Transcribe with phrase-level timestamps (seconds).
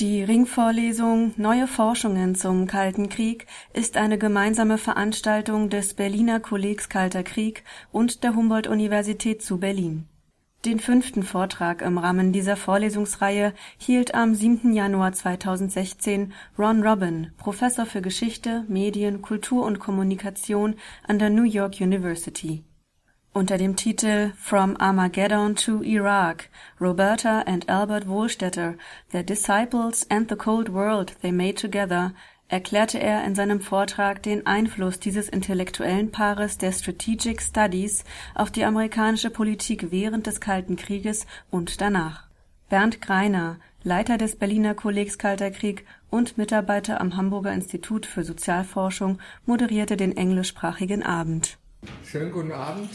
[0.00, 7.24] Die Ringvorlesung Neue Forschungen zum Kalten Krieg ist eine gemeinsame Veranstaltung des Berliner Kollegs Kalter
[7.24, 10.06] Krieg und der Humboldt-Universität zu Berlin.
[10.64, 14.72] Den fünften Vortrag im Rahmen dieser Vorlesungsreihe hielt am 7.
[14.72, 20.76] Januar 2016 Ron Robin, Professor für Geschichte, Medien, Kultur und Kommunikation
[21.08, 22.62] an der New York University.
[23.34, 26.48] Unter dem Titel From Armageddon to Iraq,
[26.80, 28.74] Roberta and Albert Wohlstetter,
[29.12, 32.14] The Disciples and the Cold World They Made Together
[32.48, 38.04] erklärte er in seinem Vortrag den Einfluss dieses intellektuellen Paares der Strategic Studies
[38.34, 42.26] auf die amerikanische Politik während des Kalten Krieges und danach.
[42.70, 49.18] Bernd Greiner, Leiter des Berliner Kollegs Kalter Krieg und Mitarbeiter am Hamburger Institut für Sozialforschung,
[49.46, 51.58] moderierte den englischsprachigen Abend.
[52.04, 52.90] Schönen guten Abend.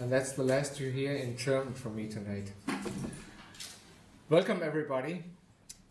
[0.00, 2.50] And that's the last you hear in German from me tonight.
[4.28, 5.22] Welcome, everybody.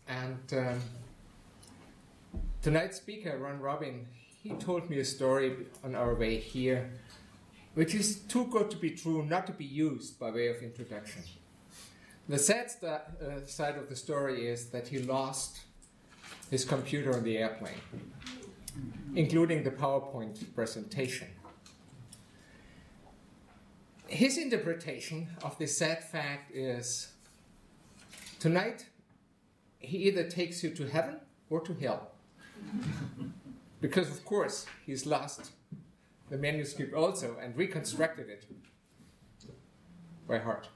[0.06, 0.80] And um,
[2.60, 4.06] tonight's speaker, Ron Robin,
[4.42, 6.90] he told me a story on our way here,
[7.72, 11.22] which is too good to be true not to be used by way of introduction.
[12.28, 15.60] The sad st- uh, side of the story is that he lost
[16.50, 17.80] his computer on the airplane,
[19.14, 21.28] including the PowerPoint presentation.
[24.14, 27.08] His interpretation of this sad fact is
[28.38, 28.86] tonight
[29.80, 31.16] he either takes you to heaven
[31.50, 32.12] or to hell.
[33.80, 35.50] because, of course, he's lost
[36.30, 38.46] the manuscript also and reconstructed it
[40.28, 40.68] by heart.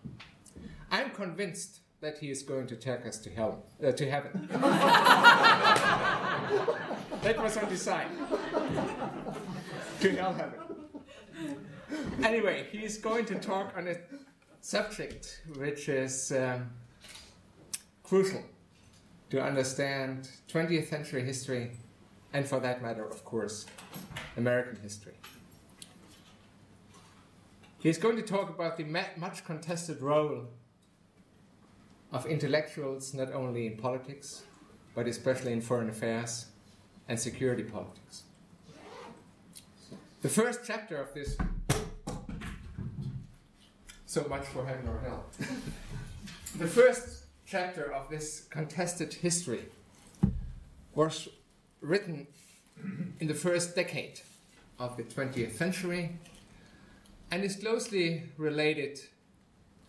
[0.90, 4.48] I'm convinced that he is going to take us to hell, uh, to heaven.
[7.22, 8.08] that was on design.
[10.00, 10.67] to hell heaven.
[12.22, 13.96] Anyway, he's going to talk on a
[14.60, 16.70] subject which is um,
[18.02, 18.42] crucial
[19.30, 21.72] to understand 20th century history,
[22.32, 23.66] and for that matter, of course,
[24.36, 25.14] American history.
[27.80, 30.48] He's going to talk about the much contested role
[32.10, 34.42] of intellectuals not only in politics,
[34.94, 36.46] but especially in foreign affairs
[37.08, 38.24] and security politics.
[40.22, 41.36] The first chapter of this.
[44.08, 45.26] So much for heaven or hell.
[46.56, 49.66] the first chapter of this contested history
[50.94, 51.28] was
[51.82, 52.26] written
[53.20, 54.22] in the first decade
[54.78, 56.16] of the 20th century
[57.30, 58.98] and is closely related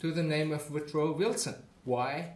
[0.02, 1.56] to the name of Woodrow Wilson.
[1.86, 2.34] Why?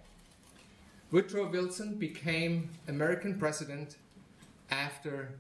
[1.11, 3.97] Woodrow Wilson became American president
[4.71, 5.33] after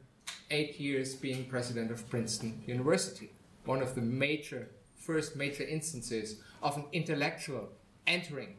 [0.51, 3.31] eight years being president of Princeton University,
[3.63, 4.67] one of the major,
[5.05, 7.69] first major instances of an intellectual
[8.07, 8.55] entering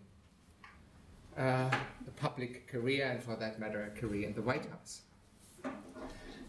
[1.38, 1.70] uh,
[2.06, 5.02] a public career, and for that matter, a career in the White House.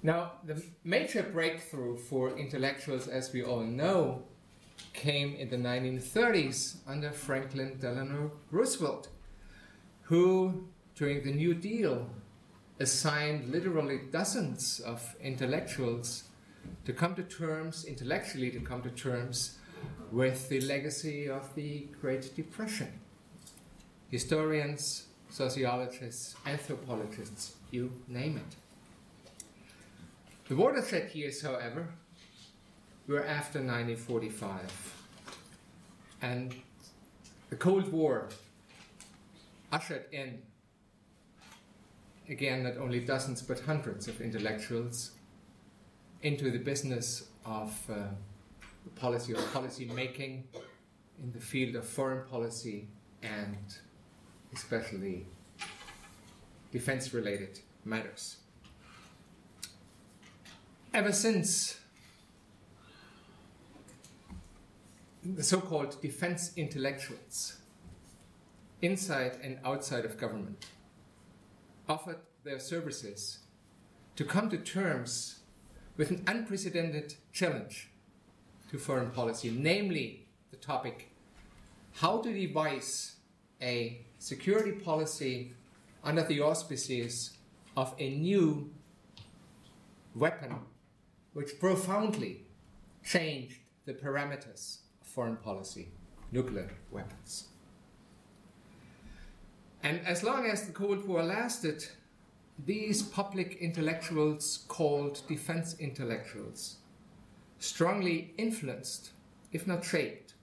[0.04, 4.24] Now, the major breakthrough for intellectuals, as we all know,
[4.94, 9.08] came in the 1930s under Franklin Delano Roosevelt,
[10.04, 12.08] who, during the New Deal,
[12.80, 16.26] assigned literally dozens of intellectuals
[16.84, 19.58] to come to terms, intellectually to come to terms,
[20.16, 22.88] with the legacy of the Great Depression.
[24.10, 28.56] Historians, sociologists, anthropologists, you name it.
[30.48, 31.90] The watershed years, however,
[33.10, 34.96] were after 1945.
[36.22, 36.56] And
[37.50, 38.30] the Cold War
[39.74, 40.42] ushered in,
[42.30, 45.12] again, not only dozens but hundreds of intellectuals
[46.22, 47.96] into the business of uh,
[48.92, 50.44] policy or policy making
[51.22, 52.88] in the field of foreign policy
[53.24, 53.58] and
[54.54, 55.26] especially
[56.72, 58.38] defense related matters.
[60.94, 61.80] Ever since
[65.24, 67.58] the so called defense intellectuals,
[68.82, 70.68] inside and outside of government,
[71.90, 73.40] offered their services
[74.16, 75.40] to come to terms
[75.98, 77.90] with an unprecedented challenge
[78.70, 81.12] to foreign policy, namely the topic
[81.94, 83.16] how to devise
[83.62, 85.54] a security policy
[86.04, 87.38] under the auspices
[87.78, 88.70] of a new
[90.14, 90.56] weapon
[91.34, 92.42] which profoundly
[93.04, 95.90] changed the parameters of foreign policy
[96.32, 97.46] nuclear weapons.
[99.84, 101.86] And as long as the Cold War lasted,
[102.66, 106.78] these public intellectuals, called defense intellectuals,
[107.60, 109.12] strongly influenced,
[109.52, 110.34] if not shaped,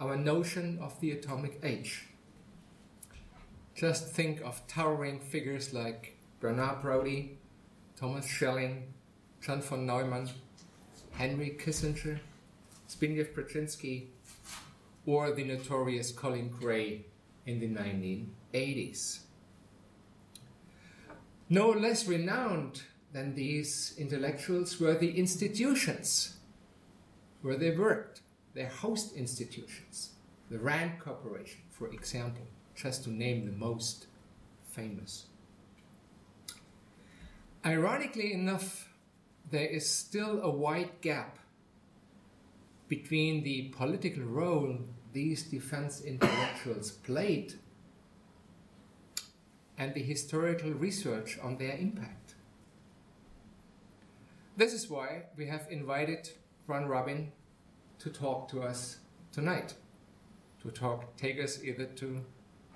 [0.00, 2.06] our notion of the atomic age.
[3.74, 7.38] Just think of towering figures like Bernard Brodie,
[7.96, 8.92] Thomas Schelling,
[9.40, 10.28] John von Neumann,
[11.10, 12.18] Henry Kissinger,
[12.88, 14.06] Zbigniew Brzezinski,
[15.06, 17.04] or the notorious Colin Gray
[17.46, 19.20] in the 1980s.
[21.48, 22.82] No less renowned
[23.12, 26.36] than these intellectuals were the institutions
[27.44, 28.22] where they worked,
[28.54, 30.14] their host institutions,
[30.50, 34.06] the RAND Corporation, for example, just to name the most
[34.70, 35.26] famous.
[37.66, 38.88] Ironically enough,
[39.50, 41.38] there is still a wide gap
[42.88, 44.78] between the political role
[45.12, 47.52] these defense intellectuals played
[49.76, 52.36] and the historical research on their impact.
[54.56, 56.30] This is why we have invited
[56.66, 57.32] Ron Robin
[57.98, 58.98] to talk to us
[59.32, 59.74] tonight,
[60.62, 62.24] to talk, take us either to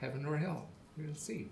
[0.00, 0.68] heaven or hell.
[0.96, 1.50] We'll see.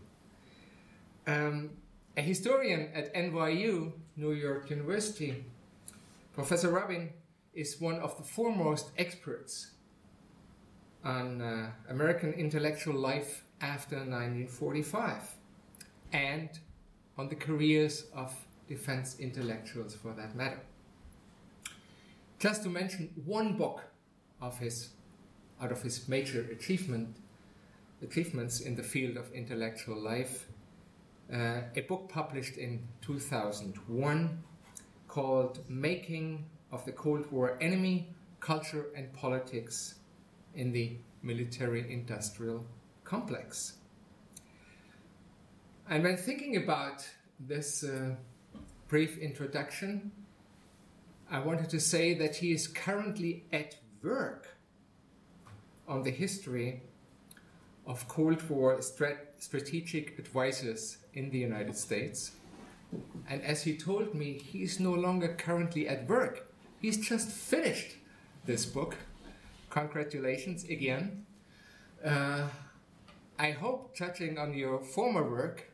[1.27, 1.71] Um,
[2.17, 5.45] a historian at NYU, New York University,
[6.33, 7.11] Professor Robin
[7.55, 9.71] is one of the foremost experts
[11.05, 15.37] on uh, American intellectual life after 1945
[16.13, 16.51] and
[17.17, 18.35] on the careers of
[18.69, 20.61] defense intellectuals for that matter.
[22.39, 23.83] Just to mention one book
[24.43, 24.91] of his,
[25.61, 27.17] out of his major achievement,
[28.03, 30.47] achievements in the field of intellectual life,
[31.33, 34.43] uh, a book published in 2001
[35.09, 38.09] called Making of the Cold War Enemy,
[38.41, 39.95] Culture and Politics
[40.55, 42.65] in the Military Industrial
[43.05, 43.79] Complex.
[45.89, 47.09] And when thinking about
[47.41, 48.15] this uh,
[48.89, 50.13] brief introduction,
[51.29, 54.57] I wanted to say that he is currently at work
[55.89, 56.83] on the history
[57.85, 62.33] of Cold War strat- strategic advisors in the United States.
[63.29, 66.53] And as he told me, he is no longer currently at work.
[66.81, 67.97] He's just finished
[68.45, 68.97] this book.
[69.71, 71.27] Congratulations again.
[72.05, 72.47] Uh,
[73.37, 75.73] I hope, judging on your former work,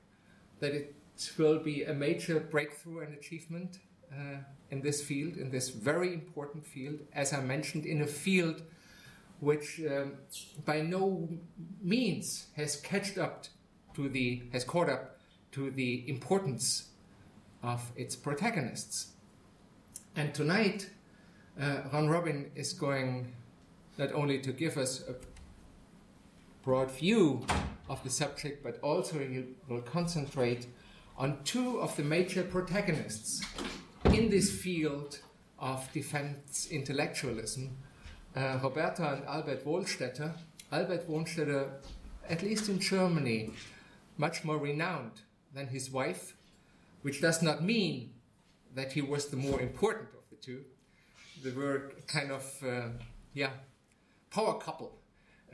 [0.60, 0.94] that it
[1.36, 3.78] will be a major breakthrough and achievement
[4.72, 8.62] in this field, in this very important field, as I mentioned, in a field
[9.40, 10.14] which um,
[10.64, 11.28] by no
[11.82, 13.44] means has catched up
[13.94, 15.18] to the has caught up
[15.52, 16.88] to the importance
[17.62, 19.12] of its protagonists.
[20.16, 20.88] And tonight,
[21.60, 23.32] uh, Ron Robin is going
[23.98, 25.14] not only to give us a
[26.64, 27.44] broad view
[27.88, 30.66] of the subject, but also he will concentrate
[31.18, 33.44] on two of the major protagonists
[34.14, 35.20] in this field
[35.58, 37.76] of defense intellectualism,
[38.36, 40.34] uh, Roberta and Albert Wohlstetter.
[40.70, 41.70] Albert Wohlstetter,
[42.28, 43.50] at least in Germany,
[44.18, 45.22] much more renowned
[45.54, 46.34] than his wife,
[47.02, 48.10] which does not mean
[48.74, 50.62] that he was the more important of the two.
[51.42, 52.88] They were kind of, uh,
[53.32, 53.50] yeah,
[54.30, 54.98] power couple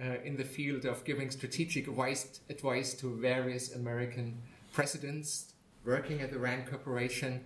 [0.00, 4.42] uh, in the field of giving strategic advice, advice to various American
[4.72, 5.52] presidents,
[5.84, 7.44] working at the RAND Corporation,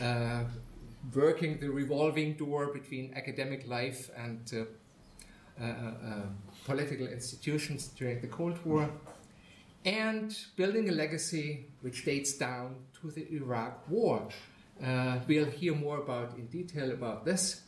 [0.00, 0.44] uh,
[1.14, 4.64] working the revolving door between academic life and uh,
[5.60, 6.22] uh, uh,
[6.64, 8.90] political institutions during the Cold War,
[9.84, 14.28] and building a legacy which dates down to the Iraq War.
[15.26, 17.62] We'll hear more about in detail about this.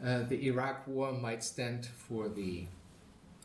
[0.00, 2.66] the Iraq War might stand for the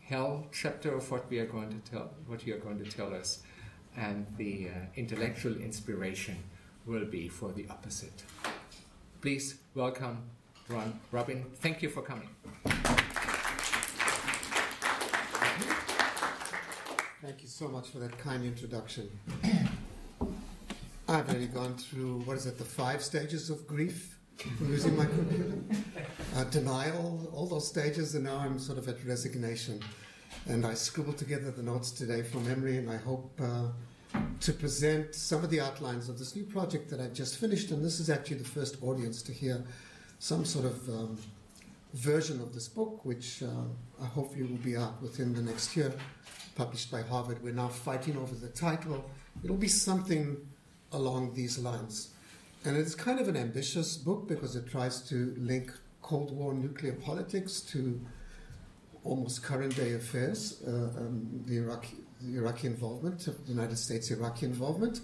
[0.06, 3.14] hell chapter of what we are going to tell, what you are going to tell
[3.14, 3.40] us,
[3.98, 6.38] and the uh, intellectual inspiration
[6.86, 8.24] will be for the opposite.
[9.22, 10.30] Please welcome
[10.68, 11.46] Ron Robin.
[11.56, 12.30] Thank you for coming.
[17.22, 19.10] Thank you so much for that kind introduction.
[21.08, 24.18] I've already gone through, what is it, the five stages of grief
[24.60, 25.58] losing my computer?
[26.36, 29.80] Uh, denial, all those stages, and now I'm sort of at resignation.
[30.48, 33.68] And I scribbled together the notes today from memory, and I hope uh,
[34.40, 37.72] to present some of the outlines of this new project that I've just finished.
[37.72, 39.64] And this is actually the first audience to hear
[40.20, 41.18] some sort of um,
[41.94, 45.76] version of this book, which uh, I hope you will be out within the next
[45.78, 45.94] year,
[46.56, 47.44] published by Harvard.
[47.44, 49.10] We're now fighting over the title.
[49.44, 50.38] It'll be something
[50.92, 52.10] along these lines.
[52.66, 56.94] And it's kind of an ambitious book because it tries to link Cold War nuclear
[56.94, 58.00] politics to
[59.04, 61.98] almost current day affairs, uh, um, the, Iraqi,
[62.32, 65.02] Iraqi involvement, United States Iraqi involvement.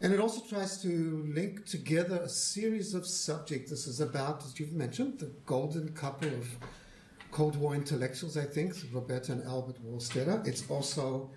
[0.00, 3.70] And it also tries to link together a series of subjects.
[3.70, 6.48] This is about, as you've mentioned, the golden couple of
[7.30, 10.46] Cold War intellectuals, I think, Roberta and Albert Wohlstetter.
[10.46, 11.30] It's also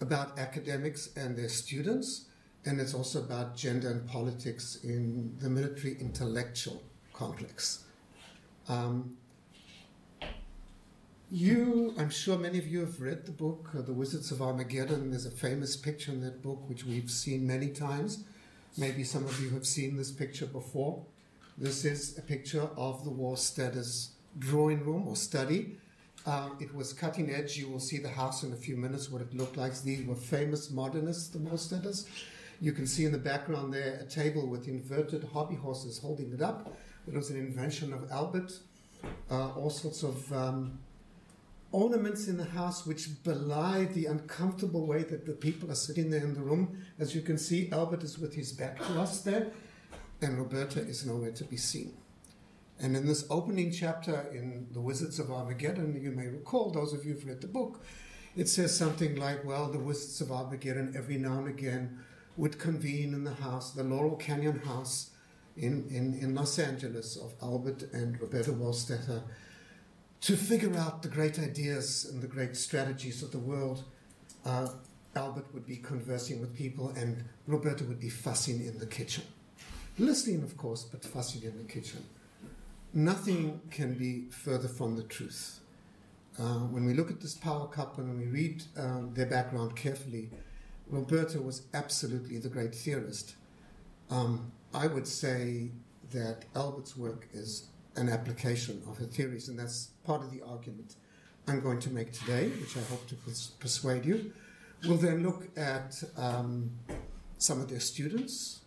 [0.00, 2.26] about academics and their students,
[2.66, 6.82] and it's also about gender and politics in the military intellectual
[7.14, 7.84] complex.
[8.68, 9.16] Um,
[11.30, 15.10] you, I'm sure many of you have read the book, uh, The Wizards of Armageddon.
[15.10, 18.24] There's a famous picture in that book which we've seen many times.
[18.76, 21.04] Maybe some of you have seen this picture before.
[21.56, 25.76] This is a picture of the Wohlstetter's drawing room or study.
[26.26, 27.56] Um, it was cutting edge.
[27.56, 29.80] You will see the house in a few minutes, what it looked like.
[29.82, 32.08] These were famous modernists, the Wohlstetters.
[32.60, 36.42] You can see in the background there a table with inverted hobby horses holding it
[36.42, 36.76] up.
[37.06, 38.52] It was an invention of Albert.
[39.30, 40.78] Uh, all sorts of um,
[41.72, 46.20] ornaments in the house which belie the uncomfortable way that the people are sitting there
[46.20, 46.82] in the room.
[46.98, 49.52] As you can see, Albert is with his back to us there,
[50.20, 51.94] and Roberta is nowhere to be seen.
[52.80, 57.04] And in this opening chapter in The Wizards of Armageddon, you may recall, those of
[57.04, 57.84] you who've read the book,
[58.36, 61.98] it says something like, well, the Wizards of Armageddon every now and again
[62.36, 65.10] would convene in the house, the Laurel Canyon house
[65.56, 69.22] in, in, in Los Angeles of Albert and Roberta Wohlstetter
[70.22, 73.84] to figure out the great ideas and the great strategies of the world,
[74.44, 74.68] uh,
[75.16, 79.24] Albert would be conversing with people and Roberta would be fussing in the kitchen.
[79.98, 82.04] Listening, of course, but fussing in the kitchen.
[82.92, 85.60] Nothing can be further from the truth.
[86.38, 90.30] Uh, when we look at this power couple and we read um, their background carefully,
[90.88, 93.34] Roberta was absolutely the great theorist.
[94.10, 95.70] Um, I would say
[96.12, 97.66] that Albert's work is
[97.96, 100.96] an application of her theories, and that's part of the argument
[101.48, 104.32] I'm going to make today, which I hope to pers- persuade you.
[104.86, 106.70] We'll then look at um,
[107.38, 108.60] some of their students,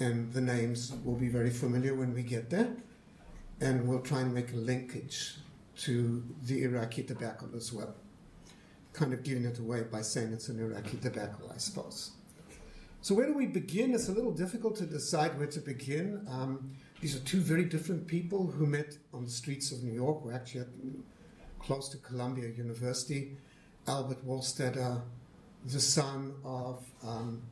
[0.00, 2.74] and the names will be very familiar when we get there,
[3.60, 5.36] and we'll try and make a linkage
[5.78, 7.94] to the Iraqi debacle as well.
[8.92, 12.12] Kind of giving it away by saying it's an Iraqi debacle, I suppose.
[13.00, 13.94] So, where do we begin?
[13.94, 16.26] It's a little difficult to decide where to begin.
[16.28, 16.72] Um,
[17.02, 20.32] these are two very different people who met on the streets of New York, were
[20.32, 20.68] actually at,
[21.58, 23.36] close to Columbia University.
[23.88, 25.02] Albert Wohlstetter,
[25.66, 27.42] the son of um,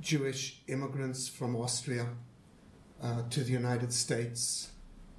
[0.00, 2.06] Jewish immigrants from Austria
[3.02, 4.70] uh, to the United States,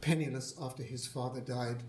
[0.02, 1.84] penniless after his father died,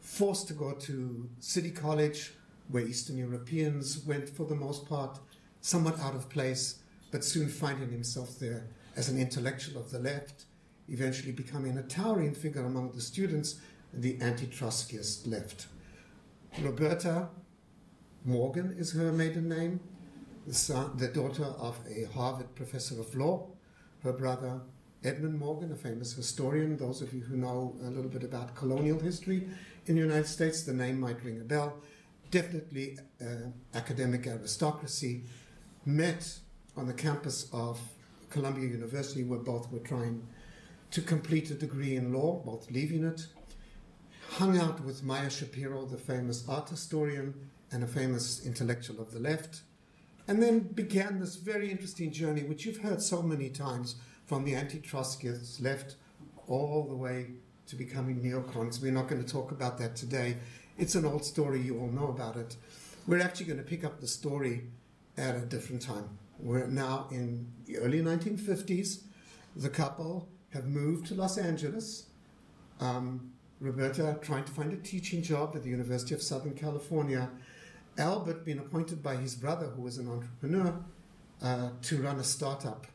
[0.00, 2.32] forced to go to City College,
[2.70, 5.20] where Eastern Europeans went for the most part,
[5.60, 6.80] somewhat out of place,
[7.12, 8.66] but soon finding himself there
[8.96, 10.46] as an intellectual of the left
[10.88, 13.60] eventually becoming a towering figure among the students,
[13.92, 15.66] and the anti-Trotskyist left.
[16.60, 17.28] Roberta
[18.24, 19.80] Morgan is her maiden name,
[20.46, 23.48] the, son, the daughter of a Harvard professor of law.
[24.02, 24.60] Her brother,
[25.02, 26.76] Edmund Morgan, a famous historian.
[26.76, 29.48] Those of you who know a little bit about colonial history
[29.86, 31.78] in the United States, the name might ring a bell.
[32.30, 35.24] Definitely uh, academic aristocracy.
[35.86, 36.38] Met
[36.76, 37.78] on the campus of
[38.30, 40.26] Columbia University, where both were trying
[40.94, 43.26] to complete a degree in law, both leaving it,
[44.28, 47.34] hung out with Meyer Schapiro, the famous art historian
[47.72, 49.62] and a famous intellectual of the left,
[50.28, 54.54] and then began this very interesting journey, which you've heard so many times from the
[54.54, 55.96] anti Trotskyists left
[56.46, 57.26] all the way
[57.66, 58.80] to becoming neocons.
[58.80, 60.36] We're not going to talk about that today.
[60.78, 62.54] It's an old story, you all know about it.
[63.08, 64.68] We're actually going to pick up the story
[65.16, 66.08] at a different time.
[66.38, 69.02] We're now in the early 1950s.
[69.56, 72.06] The couple have moved to Los Angeles.
[72.80, 77.28] Um, Roberta trying to find a teaching job at the University of Southern California.
[77.98, 80.74] Albert being appointed by his brother, who was an entrepreneur,
[81.42, 82.86] uh, to run a startup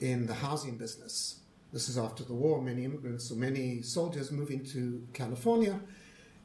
[0.00, 1.40] in the housing business.
[1.72, 2.60] This is after the war.
[2.60, 5.80] Many immigrants or many soldiers moving to California,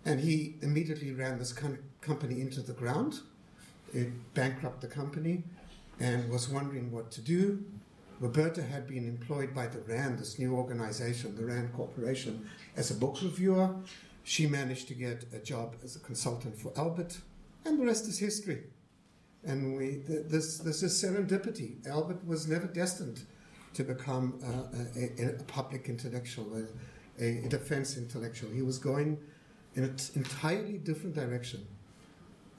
[0.06, 3.20] and he immediately ran this com- company into the ground.
[3.94, 5.44] It bankrupted the company,
[6.00, 7.64] and was wondering what to do.
[8.20, 12.94] Roberta had been employed by the RAND, this new organization, the RAND Corporation, as a
[12.94, 13.76] book reviewer.
[14.24, 17.18] She managed to get a job as a consultant for Albert,
[17.66, 18.64] and the rest is history.
[19.44, 21.86] And we, th- this, this is serendipity.
[21.88, 23.22] Albert was never destined
[23.74, 26.66] to become a, a, public intellectual,
[27.20, 28.50] a, a, defense intellectual.
[28.50, 29.20] He was going
[29.76, 31.68] in an entirely different direction.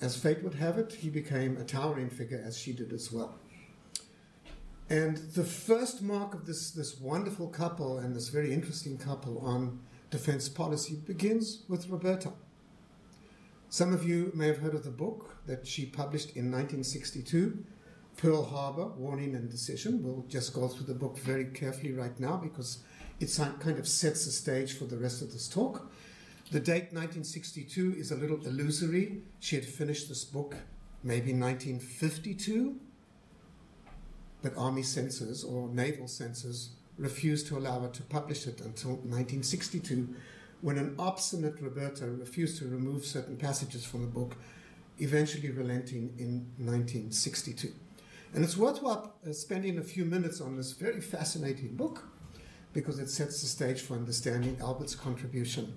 [0.00, 3.34] As fate would have it, he became a towering figure, as she did as well.
[4.88, 9.80] And the first mark of this, this wonderful couple and this very interesting couple on
[10.10, 12.32] defense policy begins with Roberta.
[13.68, 17.64] Some of you may have heard of the book that she published in 1962,
[18.16, 20.04] Pearl Harbor Warning and Decision.
[20.04, 22.78] We'll just go through the book very carefully right now because
[23.18, 25.90] it kind of sets the stage for the rest of this talk.
[26.52, 29.22] The date 1962 is a little illusory.
[29.40, 30.54] She had finished this book
[31.02, 32.80] maybe 1952,
[34.42, 40.14] but Army censors or naval censors refused to allow her to publish it until 1962,
[40.60, 44.36] when an obstinate Roberta refused to remove certain passages from the book,
[44.98, 47.72] eventually relenting in 1962.
[48.34, 52.04] And it's worthwhile uh, spending a few minutes on this very fascinating book
[52.72, 55.72] because it sets the stage for understanding Albert's contribution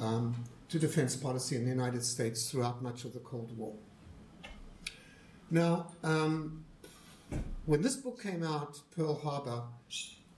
[0.00, 0.34] um,
[0.68, 3.74] to defense policy in the United States throughout much of the Cold War.
[5.50, 6.64] Now, um,
[7.64, 9.62] when this book came out, Pearl Harbor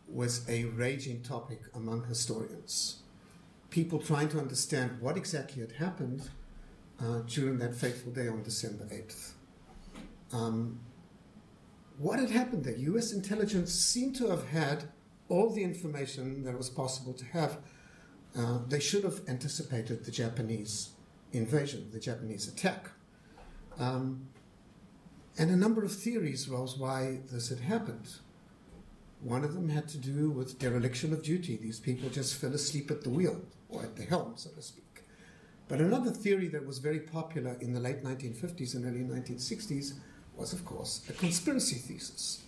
[0.09, 3.03] was a raging topic among historians.
[3.71, 6.29] People trying to understand what exactly had happened
[7.01, 9.33] uh, during that fateful day on December 8th.
[10.33, 10.81] Um,
[11.99, 12.77] what had happened there?
[12.77, 14.85] US intelligence seemed to have had
[15.29, 17.59] all the information that was possible to have.
[18.37, 20.91] Uh, they should have anticipated the Japanese
[21.33, 22.91] invasion, the Japanese attack.
[23.79, 24.29] Um,
[25.37, 28.09] and a number of theories rose why this had happened.
[29.21, 31.57] One of them had to do with dereliction of duty.
[31.57, 35.03] These people just fell asleep at the wheel, or at the helm, so to speak.
[35.67, 39.95] But another theory that was very popular in the late 1950s and early 1960s
[40.37, 42.43] was, of course, a conspiracy thesis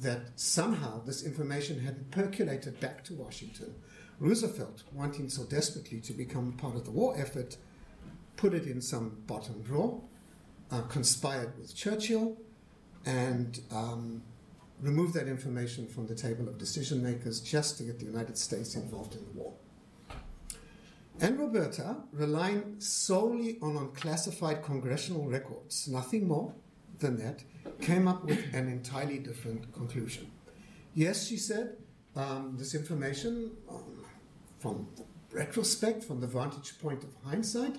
[0.00, 3.74] that somehow this information had percolated back to Washington.
[4.20, 7.56] Roosevelt, wanting so desperately to become part of the war effort,
[8.36, 10.00] put it in some bottom drawer,
[10.70, 12.36] uh, conspired with Churchill,
[13.06, 14.22] and um,
[14.80, 18.74] removed that information from the table of decision makers just to get the United States
[18.74, 19.54] involved in the war.
[21.20, 26.54] And Roberta, relying solely on unclassified congressional records, nothing more
[27.00, 27.42] than that,
[27.80, 30.30] came up with an entirely different conclusion.
[30.94, 31.76] Yes, she said,
[32.14, 34.04] um, this information, um,
[34.58, 34.88] from
[35.32, 37.76] retrospect, from the vantage point of hindsight,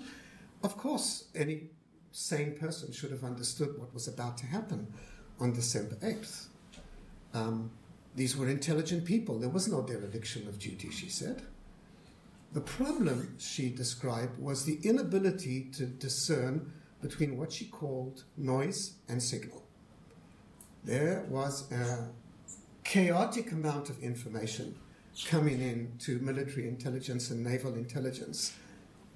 [0.63, 1.69] of course, any
[2.11, 4.87] sane person should have understood what was about to happen
[5.39, 6.47] on December 8th.
[7.33, 7.71] Um,
[8.15, 9.39] these were intelligent people.
[9.39, 11.43] There was no dereliction of duty, she said.
[12.51, 19.21] The problem, she described, was the inability to discern between what she called noise and
[19.21, 19.63] signal.
[20.83, 22.09] There was a
[22.83, 24.75] chaotic amount of information
[25.27, 28.53] coming in to military intelligence and naval intelligence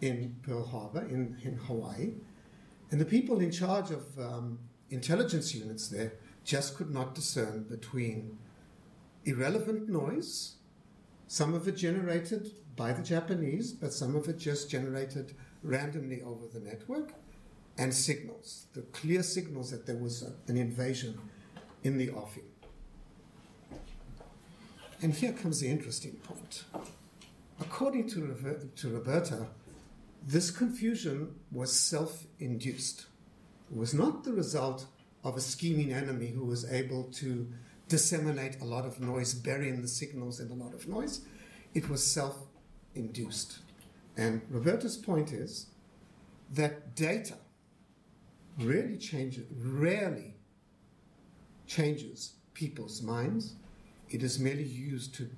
[0.02, 2.12] in Pearl Harbor, in, in Hawaii.
[2.92, 8.38] And the people in charge of um, intelligence units there just could not discern between
[9.26, 10.56] irrelevant noise,
[11.28, 16.46] some of it generated by the Japanese, but some of it just generated randomly over
[16.48, 17.14] the network,
[17.78, 21.18] and signals, the clear signals that there was a, an invasion
[21.84, 22.44] in the offing.
[25.02, 26.64] And here comes the interesting point.
[27.60, 29.48] According to, to Roberta,
[30.26, 33.08] this confusion was self induced.
[33.70, 34.86] It was not the result
[35.24, 37.48] of a scheming enemy who was able to
[37.90, 41.22] disseminate a lot of noise, burying the signals in a lot of noise.
[41.74, 42.38] It was self
[42.96, 43.60] induced.
[44.16, 45.68] And Roberta's point is
[46.54, 47.36] that data
[48.60, 50.36] really changes, rarely
[51.68, 53.56] changes people's minds.
[54.10, 55.30] It is merely used to,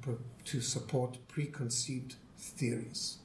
[0.45, 3.19] to support preconceived theories.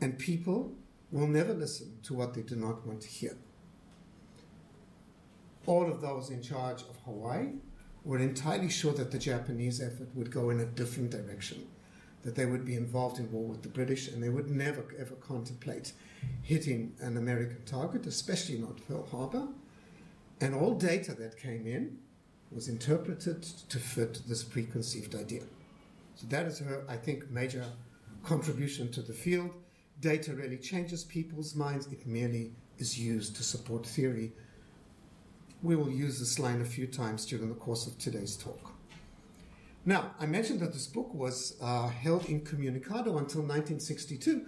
[0.00, 0.72] And people
[1.10, 3.36] will never listen to what they do not want to hear
[5.70, 7.48] all of those in charge of Hawaii
[8.04, 11.66] were entirely sure that the Japanese effort would go in a different direction,
[12.22, 15.14] that they would be involved in war with the British, and they would never ever
[15.16, 15.92] contemplate
[16.42, 19.46] hitting an American target, especially not Pearl Harbor.
[20.40, 21.98] And all data that came in
[22.50, 25.42] was interpreted to fit this preconceived idea.
[26.16, 27.64] So that is her, I think, major
[28.24, 29.50] contribution to the field.
[30.00, 34.32] Data really changes people's minds, it merely is used to support theory
[35.62, 38.72] we will use this line a few times during the course of today's talk.
[39.84, 44.46] Now, I mentioned that this book was uh, held incommunicado until 1962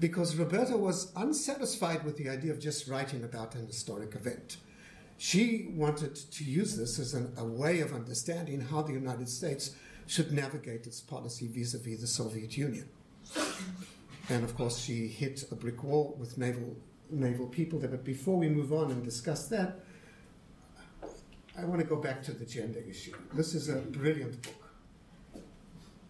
[0.00, 4.58] because Roberta was unsatisfied with the idea of just writing about an historic event.
[5.16, 9.74] She wanted to use this as an, a way of understanding how the United States
[10.06, 12.88] should navigate its policy vis a vis the Soviet Union.
[14.28, 16.76] And of course, she hit a brick wall with naval,
[17.10, 17.88] naval people there.
[17.88, 19.80] But before we move on and discuss that,
[21.58, 23.14] I want to go back to the gender issue.
[23.34, 25.42] This is a brilliant book.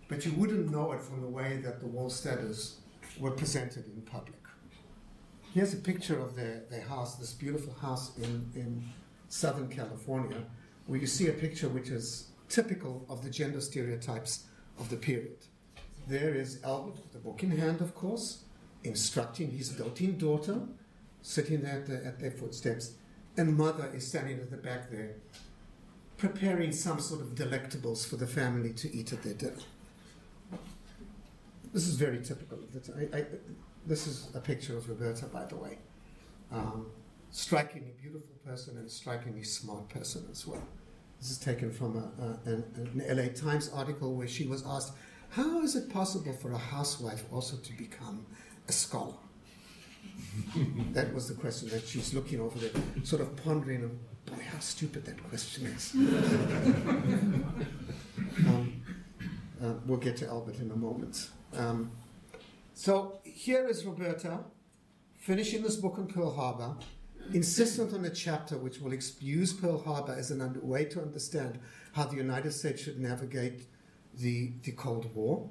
[0.09, 2.75] But you wouldn't know it from the way that the Wohlstetters
[3.21, 4.35] were presented in public.
[5.55, 8.83] Here's a picture of their, their house, this beautiful house in, in
[9.29, 10.43] Southern California,
[10.87, 14.45] where you see a picture which is typical of the gender stereotypes
[14.79, 15.39] of the period.
[16.09, 18.45] There is Albert, with the book in hand, of course,
[18.83, 20.61] instructing his doting daughter,
[21.21, 22.93] sitting there at, the, at their footsteps,
[23.37, 25.17] and mother is standing at the back there,
[26.17, 29.53] preparing some sort of delectables for the family to eat at their dinner.
[31.75, 32.59] This is very typical.
[33.87, 35.77] This is a picture of Roberta, by the way.
[36.51, 36.87] Um,
[37.31, 40.67] strikingly beautiful person and strikingly smart person as well.
[41.21, 44.95] This is taken from a, a, an, an LA Times article where she was asked,
[45.31, 48.27] How is it possible for a housewife also to become
[48.67, 49.15] a scholar?
[50.93, 52.71] that was the question that she's looking over there,
[53.05, 55.95] sort of pondering, boy, how stupid that question is.
[58.47, 58.83] um,
[59.63, 61.31] uh, we'll get to Albert in a moment.
[61.55, 61.91] Um,
[62.75, 64.41] so here is Roberta
[65.17, 66.75] finishing this book on Pearl Harbor,
[67.35, 71.59] insistent on a chapter which will use Pearl Harbor as a way to understand
[71.93, 73.67] how the United States should navigate
[74.19, 75.49] the, the Cold War,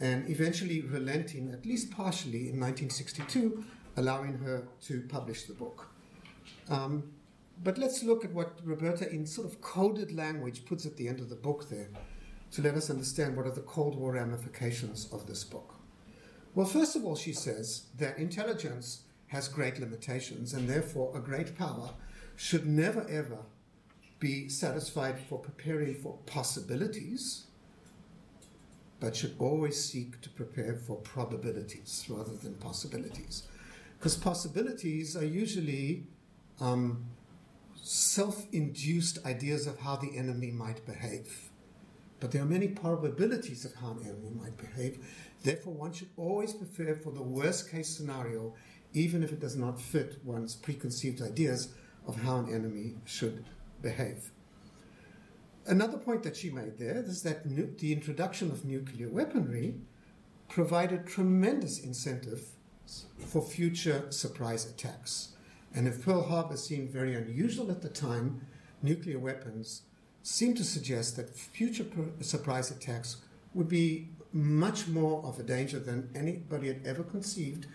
[0.00, 3.64] and eventually relenting, at least partially, in 1962,
[3.96, 5.88] allowing her to publish the book.
[6.68, 7.12] Um,
[7.62, 11.20] but let's look at what Roberta, in sort of coded language, puts at the end
[11.20, 11.88] of the book there
[12.52, 15.74] to let us understand what are the Cold War ramifications of this book.
[16.54, 21.56] Well, first of all, she says that intelligence has great limitations, and therefore a great
[21.56, 21.90] power
[22.36, 23.38] should never ever
[24.18, 27.47] be satisfied for preparing for possibilities,
[29.00, 33.44] but should always seek to prepare for probabilities rather than possibilities.
[33.98, 36.04] Because possibilities are usually
[36.60, 37.04] um,
[37.76, 41.50] self induced ideas of how the enemy might behave.
[42.20, 44.98] But there are many probabilities of how an enemy might behave.
[45.44, 48.54] Therefore, one should always prepare for the worst case scenario,
[48.92, 51.74] even if it does not fit one's preconceived ideas
[52.06, 53.44] of how an enemy should
[53.82, 54.32] behave.
[55.68, 59.74] Another point that she made there is that nu- the introduction of nuclear weaponry
[60.48, 62.48] provided tremendous incentive
[63.26, 65.34] for future surprise attacks.
[65.74, 68.46] And if Pearl Harbor seemed very unusual at the time,
[68.82, 69.82] nuclear weapons
[70.22, 71.84] seemed to suggest that future
[72.20, 73.18] surprise attacks
[73.52, 77.66] would be much more of a danger than anybody had ever conceived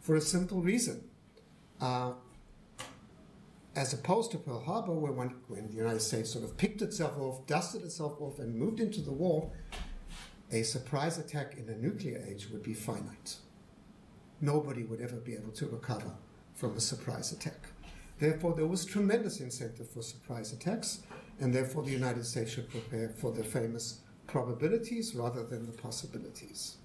[0.00, 1.04] for a simple reason.
[1.80, 2.14] Uh,
[3.78, 7.16] as opposed to Pearl Harbor, where when, when the United States sort of picked itself
[7.18, 9.50] off, dusted itself off, and moved into the war,
[10.50, 13.36] a surprise attack in a nuclear age would be finite
[14.40, 16.12] nobody would ever be able to recover
[16.54, 17.68] from a surprise attack.
[18.18, 21.02] Therefore, there was tremendous incentive for surprise attacks,
[21.40, 26.76] and therefore the United States should prepare for the famous probabilities rather than the possibilities.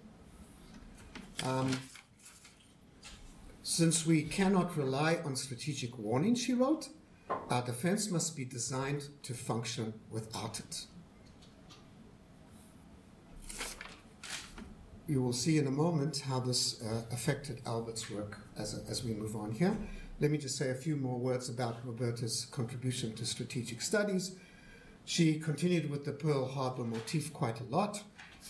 [1.43, 1.71] Um,
[3.63, 6.89] since we cannot rely on strategic warning, she wrote,
[7.49, 10.85] our defense must be designed to function without it.
[15.07, 19.03] you will see in a moment how this uh, affected Albert's work as, a, as
[19.03, 19.75] we move on here.
[20.19, 24.35] Let me just say a few more words about Roberta's contribution to strategic studies.
[25.05, 28.01] She continued with the Pearl Harbor motif quite a lot.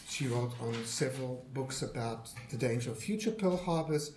[0.07, 4.11] She wrote on several books about the danger of future Pearl Harbors.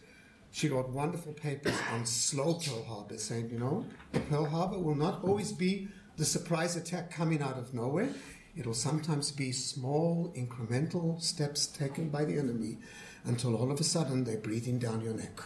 [0.57, 3.85] She wrote wonderful papers on slow Pearl Harbor, saying, you know,
[4.31, 8.09] Pearl Harbor will not always be the surprise attack coming out of nowhere.
[8.57, 12.79] It'll sometimes be small, incremental steps taken by the enemy
[13.27, 15.42] until all of a sudden they're breathing down your neck.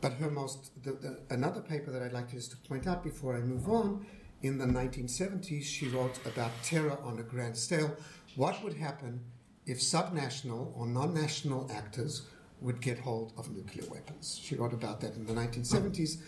[0.00, 3.02] But her most, the, the, another paper that I'd like to just to point out
[3.02, 4.06] before I move on,
[4.42, 7.96] in the 1970s, she wrote about terror on a grand scale.
[8.36, 9.24] What would happen
[9.66, 12.22] if subnational or non national actors
[12.62, 14.38] would get hold of nuclear weapons?
[14.42, 16.18] She wrote about that in the 1970s.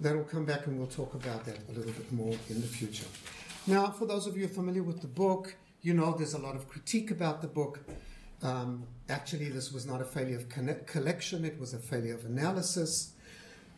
[0.00, 3.06] That'll come back and we'll talk about that a little bit more in the future.
[3.66, 6.68] Now, for those of you familiar with the book, you know there's a lot of
[6.68, 7.80] critique about the book.
[8.42, 12.24] Um, actually, this was not a failure of connect- collection, it was a failure of
[12.24, 13.12] analysis.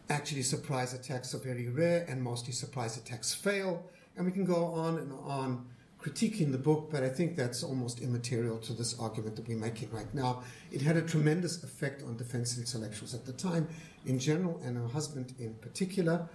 [0.09, 3.85] Actually, surprise attacks are very rare, and mostly surprise attacks fail.
[4.17, 5.67] And we can go on and on
[6.03, 9.91] critiquing the book, but I think that's almost immaterial to this argument that we're making
[9.91, 10.43] right now.
[10.73, 13.69] It had a tremendous effect on defense intellectuals at the time
[14.07, 16.29] in general, and her husband in particular.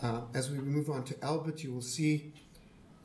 [0.00, 2.32] Uh, as we move on to Albert, you will see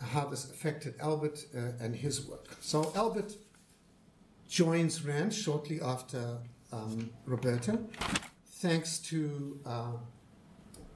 [0.01, 2.55] how this affected Albert uh, and his work.
[2.61, 3.35] So Albert
[4.47, 6.37] joins Rand shortly after
[6.71, 7.79] um, Roberta.
[8.45, 9.91] Thanks to uh,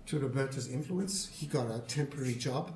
[0.07, 2.75] to Roberta's influence, he got a temporary job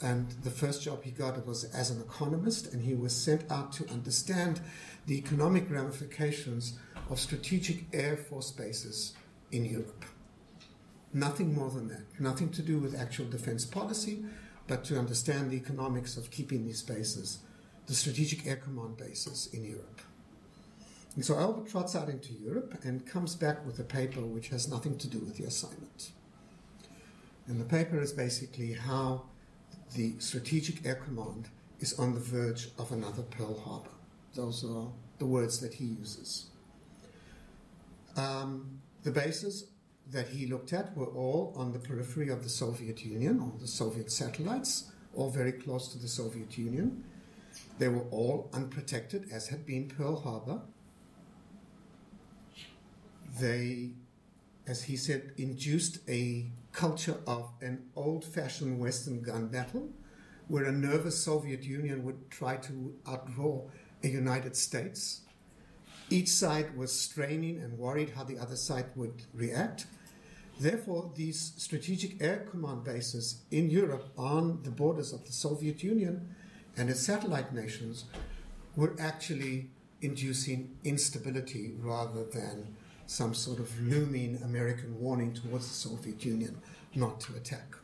[0.00, 3.72] and the first job he got was as an economist, and he was sent out
[3.72, 4.60] to understand
[5.06, 6.78] the economic ramifications
[7.10, 9.14] of strategic air force bases
[9.50, 10.04] in Europe.
[11.12, 12.20] Nothing more than that.
[12.20, 14.24] Nothing to do with actual defense policy,
[14.66, 17.38] but to understand the economics of keeping these bases,
[17.86, 20.02] the strategic air command bases in Europe.
[21.16, 24.68] And so Albert trots out into Europe and comes back with a paper which has
[24.68, 26.12] nothing to do with the assignment.
[27.48, 29.24] And the paper is basically how
[29.94, 31.48] the Strategic Air Command
[31.80, 33.90] is on the verge of another Pearl Harbor.
[34.34, 36.46] Those are the words that he uses.
[38.16, 39.70] Um, the bases
[40.10, 43.66] that he looked at were all on the periphery of the Soviet Union, or the
[43.66, 47.04] Soviet satellites, all very close to the Soviet Union.
[47.78, 50.60] They were all unprotected, as had been Pearl Harbor.
[53.38, 53.90] They,
[54.66, 59.88] as he said, induced a culture of an old fashioned Western gun battle,
[60.48, 63.68] where a nervous Soviet Union would try to outdraw
[64.02, 65.22] a United States.
[66.10, 69.86] Each side was straining and worried how the other side would react.
[70.58, 76.34] Therefore, these strategic air command bases in Europe on the borders of the Soviet Union
[76.76, 78.04] and its satellite nations
[78.74, 82.76] were actually inducing instability rather than
[83.08, 86.60] some sort of looming American warning towards the Soviet Union
[86.94, 87.74] not to attack.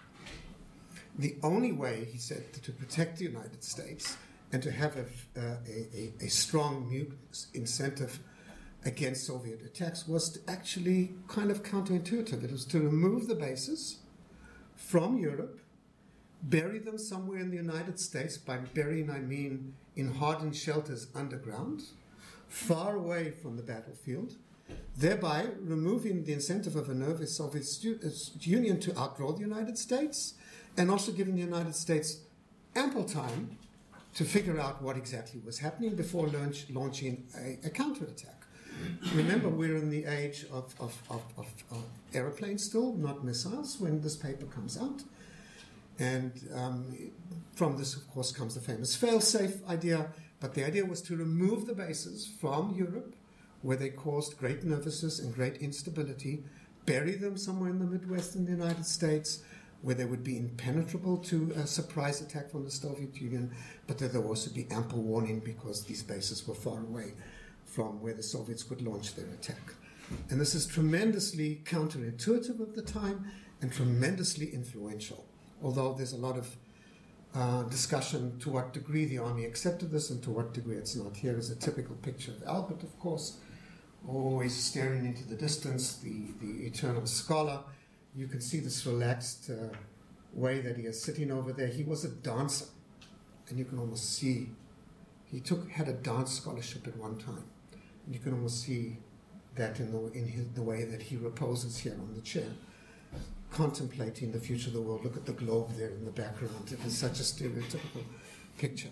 [1.18, 4.18] The only way, he said, to protect the United States
[4.52, 7.06] and to have a, uh, a, a, strong
[7.54, 8.20] incentive
[8.84, 12.44] against Soviet attacks was to actually kind of counterintuitive.
[12.44, 14.00] It was to remove the bases
[14.76, 15.58] from Europe,
[16.42, 18.36] bury them somewhere in the United States.
[18.36, 21.84] By burying, I mean in hardened shelters underground,
[22.46, 24.34] far away from the battlefield,
[24.96, 28.08] thereby removing the incentive of a nervous Soviet uh,
[28.40, 30.34] Union to outdraw the United States,
[30.76, 32.18] and also giving the United States
[32.74, 33.56] ample time
[34.14, 38.44] to figure out what exactly was happening before launch, launching a, a counterattack.
[39.14, 44.16] Remember, we're in the age of, of, of, of, aeroplanes still, not missiles, when this
[44.16, 45.02] paper comes out.
[45.98, 47.12] And um,
[47.54, 50.08] from this, of course, comes the famous fail safe idea.
[50.40, 53.14] But the idea was to remove the bases from Europe
[53.64, 56.44] where they caused great nervousness and great instability,
[56.84, 59.42] bury them somewhere in the Midwest in the United States,
[59.80, 63.50] where they would be impenetrable to a surprise attack from the Soviet Union,
[63.86, 67.14] but that there would also be ample warning because these bases were far away
[67.64, 69.72] from where the Soviets could launch their attack.
[70.28, 73.24] And this is tremendously counterintuitive at the time
[73.62, 75.24] and tremendously influential,
[75.62, 76.54] although there's a lot of
[77.34, 81.16] uh, discussion to what degree the army accepted this and to what degree it's not.
[81.16, 83.38] Here is a typical picture of Albert, of course,
[84.08, 87.60] always staring into the distance, the, the eternal scholar.
[88.14, 89.74] You can see this relaxed uh,
[90.32, 91.66] way that he is sitting over there.
[91.66, 92.66] He was a dancer,
[93.48, 94.50] and you can almost see
[95.24, 97.44] he took had a dance scholarship at one time.
[98.06, 98.98] And you can almost see
[99.56, 102.46] that in the in his, the way that he reposes here on the chair,
[103.50, 105.04] contemplating the future of the world.
[105.04, 106.70] Look at the globe there in the background.
[106.70, 108.04] It is such a stereotypical
[108.58, 108.90] picture.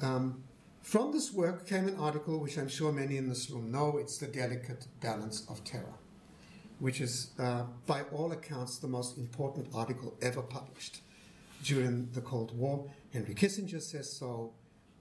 [0.00, 0.42] Um,
[0.82, 3.98] from this work came an article which I'm sure many in this room know.
[3.98, 5.94] It's The Delicate Balance of Terror,
[6.80, 11.00] which is, uh, by all accounts, the most important article ever published
[11.62, 12.90] during the Cold War.
[13.12, 14.52] Henry Kissinger says so,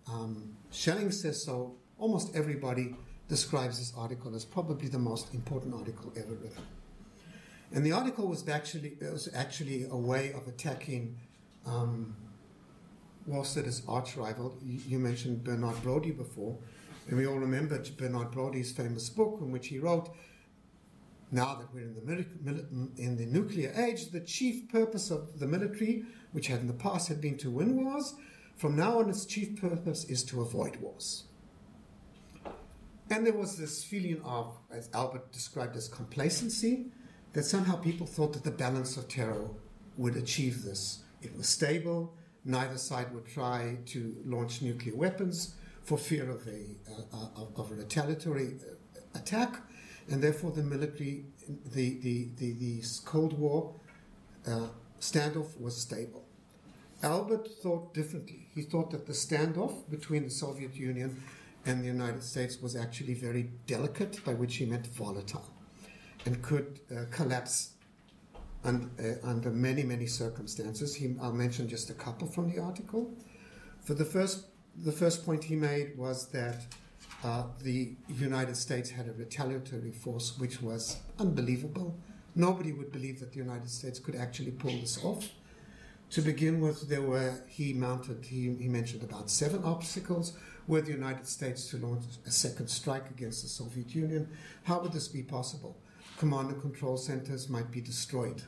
[0.07, 2.95] um, Schelling says so, almost everybody
[3.27, 6.63] describes this article as probably the most important article ever written.
[7.73, 11.17] And the article was actually, was actually a way of attacking
[11.65, 12.15] um,
[13.29, 14.57] Wohlstetter's arch rival.
[14.63, 16.57] You mentioned Bernard Brodie before,
[17.07, 20.09] and we all remember Bernard Brodie's famous book in which he wrote,
[21.31, 26.03] now that we're in the, in the nuclear age, the chief purpose of the military,
[26.33, 28.15] which had in the past had been to win wars,
[28.57, 31.23] from now on its chief purpose is to avoid wars.
[33.09, 36.87] And there was this feeling of, as Albert described as complacency,
[37.33, 39.49] that somehow people thought that the balance of terror
[39.97, 41.03] would achieve this.
[41.21, 42.13] It was stable,
[42.45, 46.75] neither side would try to launch nuclear weapons for fear of a,
[47.13, 49.61] uh, of a retaliatory uh, attack,
[50.09, 51.25] and therefore the military,
[51.65, 53.73] the, the, the, the Cold War
[54.47, 54.67] uh,
[54.99, 56.25] standoff was stable.
[57.03, 58.47] Albert thought differently.
[58.53, 61.23] He thought that the standoff between the Soviet Union
[61.65, 65.49] and the United States was actually very delicate, by which he meant volatile,
[66.25, 67.70] and could uh, collapse
[68.63, 68.69] uh,
[69.23, 70.95] under many, many circumstances.
[70.95, 73.13] He, I'll mention just a couple from the article.
[73.81, 74.45] For the first,
[74.75, 76.65] the first point he made was that
[77.23, 81.97] uh, the United States had a retaliatory force which was unbelievable.
[82.35, 85.29] Nobody would believe that the United States could actually pull this off.
[86.11, 90.33] To begin with, there were, he mounted, he, he mentioned about seven obstacles.
[90.67, 94.29] Were the United States to launch a second strike against the Soviet Union,
[94.63, 95.77] how would this be possible?
[96.21, 98.43] Command and control centers might be destroyed.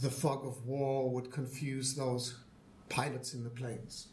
[0.00, 2.36] The fog of war would confuse those
[2.88, 4.06] pilots in the planes.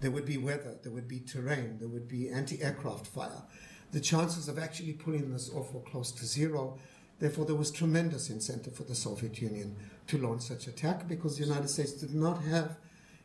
[0.00, 3.42] There would be weather, there would be terrain, there would be anti aircraft fire.
[3.90, 6.78] The chances of actually pulling this off were close to zero.
[7.18, 11.44] Therefore, there was tremendous incentive for the Soviet Union to launch such attack because the
[11.44, 12.78] United States did not have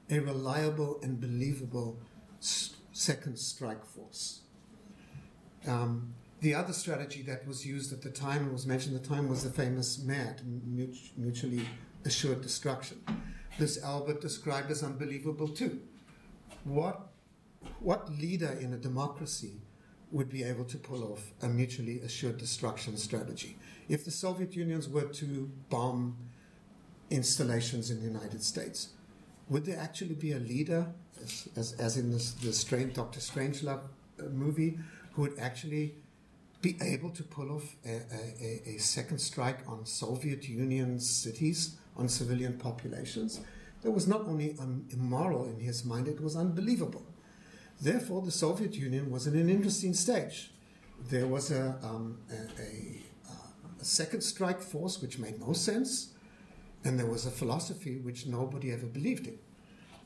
[0.10, 1.98] a reliable and believable
[2.42, 4.42] second strike force.
[5.66, 9.10] Um, the other strategy that was used at the time and was mentioned at the
[9.10, 10.42] time was the famous MAD,
[11.18, 11.66] mutually
[12.06, 13.02] assured destruction.
[13.58, 15.82] This Albert described as unbelievable too.
[16.64, 17.10] What,
[17.80, 19.62] what leader in a democracy
[20.12, 23.58] would be able to pull off a mutually assured destruction strategy?
[23.90, 26.18] If the Soviet Unions were to bomb
[27.10, 28.90] installations in the United States,
[29.50, 30.88] would there actually be a leader,
[31.22, 33.20] as, as, as in this, the Strange, Dr.
[33.20, 33.82] Strangelove
[34.20, 34.78] uh, movie,
[35.14, 35.96] who would actually
[36.62, 38.02] be able to pull off a,
[38.40, 43.40] a, a, second strike on Soviet Union cities, on civilian populations?
[43.82, 44.56] That was not only
[44.90, 47.06] immoral in his mind, it was unbelievable.
[47.80, 50.52] Therefore, the Soviet Union was in an interesting stage.
[51.10, 53.02] There was a, um, a,
[53.80, 56.14] a second strike force which made no sense
[56.84, 59.38] and there was a philosophy which nobody ever believed in.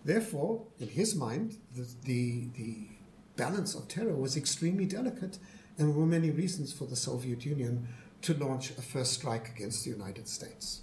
[0.03, 2.87] Therefore, in his mind, the, the, the
[3.35, 5.37] balance of terror was extremely delicate,
[5.77, 7.87] and there were many reasons for the Soviet Union
[8.21, 10.81] to launch a first strike against the United States.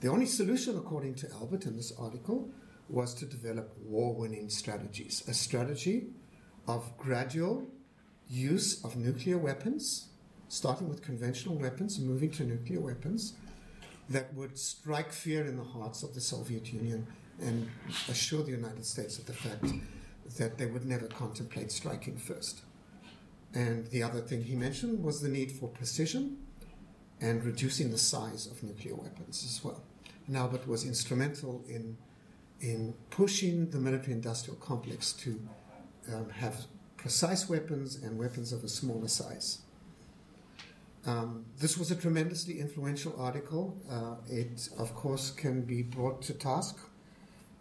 [0.00, 2.50] The only solution, according to Albert in this article,
[2.88, 6.08] was to develop war winning strategies, a strategy
[6.68, 7.66] of gradual
[8.28, 10.08] use of nuclear weapons,
[10.48, 13.34] starting with conventional weapons, and moving to nuclear weapons,
[14.08, 17.06] that would strike fear in the hearts of the Soviet Union
[17.40, 17.68] and
[18.08, 19.66] assure the United States of the fact
[20.38, 22.62] that they would never contemplate striking first.
[23.56, 26.36] And the other thing he mentioned was the need for precision
[27.22, 29.82] and reducing the size of nuclear weapons as well.
[30.26, 31.96] And Albert was instrumental in,
[32.60, 35.40] in pushing the military industrial complex to
[36.12, 36.66] um, have
[36.98, 39.60] precise weapons and weapons of a smaller size.
[41.06, 43.74] Um, this was a tremendously influential article.
[43.90, 46.76] Uh, it, of course, can be brought to task.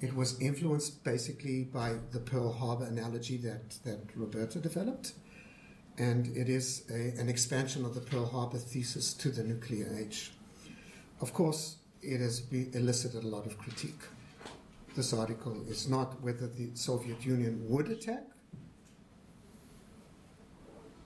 [0.01, 5.13] It was influenced basically by the Pearl Harbor analogy that, that Roberta developed,
[5.97, 10.31] and it is a, an expansion of the Pearl Harbor thesis to the nuclear age.
[11.21, 14.01] Of course, it has elicited a lot of critique.
[14.95, 18.23] This article is not whether the Soviet Union would attack,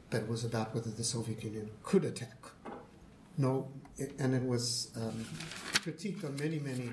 [0.10, 2.38] that was about whether the Soviet Union could attack.
[3.38, 3.69] No,
[4.17, 5.25] and it was um,
[5.73, 6.91] critiqued on many, many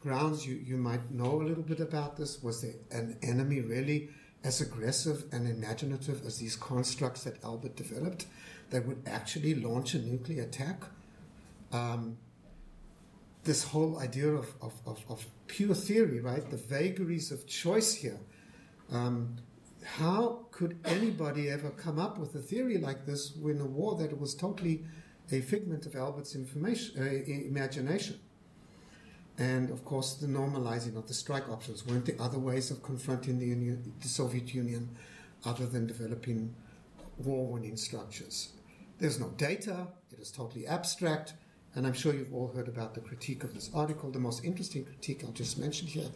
[0.00, 0.46] grounds.
[0.46, 2.42] You, you might know a little bit about this.
[2.42, 4.08] Was there an enemy really
[4.44, 8.26] as aggressive and imaginative as these constructs that Albert developed
[8.70, 10.82] that would actually launch a nuclear attack?
[11.72, 12.18] Um,
[13.44, 16.48] this whole idea of, of, of, of, pure theory, right?
[16.50, 18.20] The vagaries of choice here.
[18.92, 19.36] Um,
[19.82, 24.18] how could anybody ever come up with a theory like this when a war that
[24.20, 24.84] was totally
[25.32, 28.20] a figment of Albert's information, uh, imagination?
[29.38, 33.38] And of course, the normalizing of the strike options weren't the other ways of confronting
[33.38, 34.88] the, Union, the Soviet Union
[35.44, 36.54] other than developing
[37.18, 38.50] war winning structures.
[38.98, 41.34] There's no data, it is totally abstract,
[41.76, 44.10] and I'm sure you've all heard about the critique of this article.
[44.10, 46.10] The most interesting critique I'll just mention here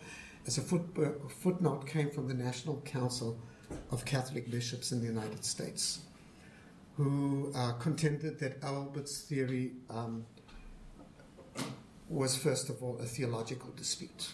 [0.46, 3.38] as a uh, footnote came from the National Council
[3.92, 6.00] of Catholic bishops in the United States,
[6.96, 10.26] who uh, contended that Albert's theory um,
[12.12, 14.32] was, first of all, a theological dispute.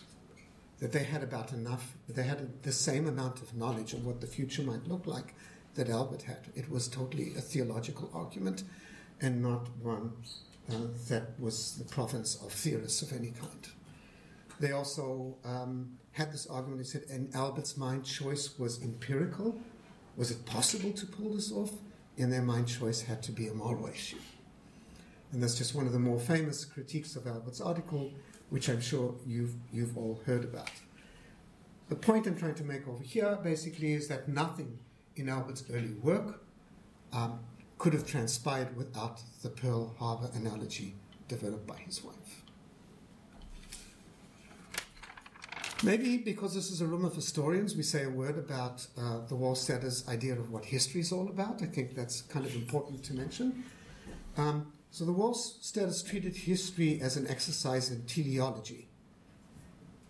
[0.81, 4.27] That they had about enough, they had the same amount of knowledge of what the
[4.27, 5.35] future might look like
[5.75, 6.49] that Albert had.
[6.55, 8.64] It was totally a theological argument
[9.21, 10.12] and not one
[10.71, 10.75] uh,
[11.09, 13.69] that was the province of theorists of any kind.
[14.61, 16.81] They also um, had this argument.
[16.81, 19.59] They said, in Albert's mind, choice was empirical.
[20.17, 21.71] Was it possible to pull this off?
[22.17, 24.19] In their mind, choice had to be a moral issue.
[25.33, 28.12] And that's just one of the more famous critiques of Albert's article,
[28.50, 30.70] which I'm sure you've, you've all heard about.
[31.88, 34.79] The point I'm trying to make over here basically is that nothing
[35.16, 36.42] in Albert's early work
[37.12, 37.40] um,
[37.79, 40.94] could have transpired without the Pearl Harbor analogy
[41.29, 42.42] developed by his wife.
[45.85, 49.37] Maybe because this is a room of historians, we say a word about uh, the
[49.37, 51.62] Wohlstetter's idea of what history is all about.
[51.62, 53.64] I think that's kind of important to mention.
[54.37, 58.89] Um, so the Wohlstetters treated history as an exercise in teleology.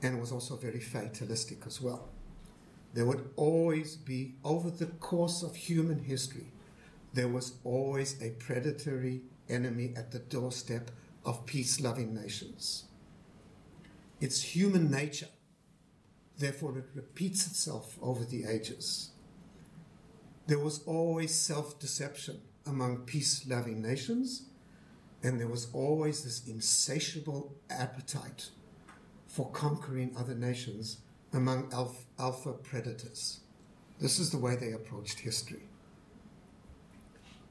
[0.03, 2.09] and was also very fatalistic as well.
[2.95, 6.53] There would always be, over the course of human history,
[7.15, 10.91] there was always a predatory enemy at the doorstep
[11.25, 12.85] of peace loving nations.
[14.21, 15.29] It's human nature,
[16.39, 19.11] therefore, it repeats itself over the ages.
[20.47, 24.48] There was always self deception among peace loving nations,
[25.23, 28.51] and there was always this insatiable appetite
[29.27, 30.99] for conquering other nations
[31.33, 31.73] among
[32.19, 33.41] alpha, predators.
[34.01, 35.63] This is the way they approached history.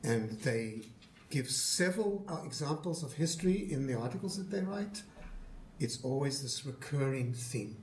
[0.04, 0.84] And they
[1.30, 5.04] give several uh, examples of history in the articles that they write.
[5.80, 7.78] It's always this recurring theme.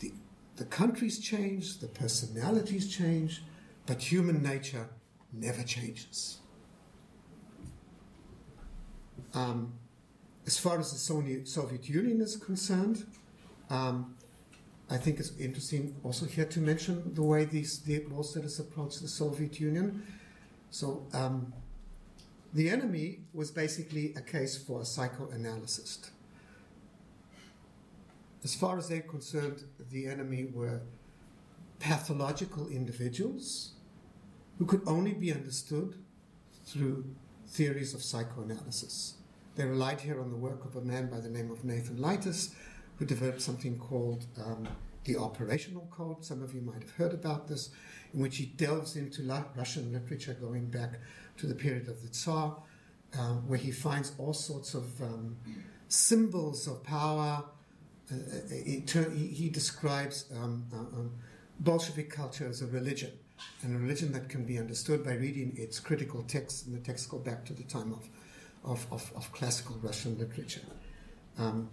[0.00, 0.12] The,
[0.56, 3.42] the countries change, the personalities change,
[3.86, 4.88] but human nature
[5.32, 6.38] never changes.
[9.36, 9.74] Um,
[10.46, 10.98] as far as the
[11.44, 13.06] Soviet Union is concerned,
[13.68, 14.16] um,
[14.88, 19.08] I think it's interesting also here to mention the way these the Wohlstetters approached the
[19.08, 20.06] Soviet Union.
[20.70, 21.52] So um,
[22.54, 26.10] the enemy was basically a case for a psychoanalyst.
[28.44, 30.80] As far as they're concerned, the enemy were
[31.80, 33.72] pathological individuals
[34.58, 35.96] who could only be understood
[36.64, 37.04] through
[37.48, 39.15] theories of psychoanalysis.
[39.56, 42.50] They relied here on the work of a man by the name of Nathan Leites,
[42.98, 44.68] who developed something called um,
[45.04, 46.22] the Operational Code.
[46.22, 47.70] Some of you might have heard about this,
[48.12, 49.22] in which he delves into
[49.56, 51.00] Russian literature going back
[51.38, 52.56] to the period of the Tsar,
[53.18, 55.36] uh, where he finds all sorts of um,
[55.88, 57.42] symbols of power.
[58.12, 61.10] Uh, uh he, he, describes um, uh, um,
[61.60, 63.10] Bolshevik culture as a religion,
[63.62, 67.06] and a religion that can be understood by reading its critical texts, and the texts
[67.06, 68.08] go back to the time of,
[68.66, 70.60] of, of, of classical Russian literature.
[71.38, 71.70] Um,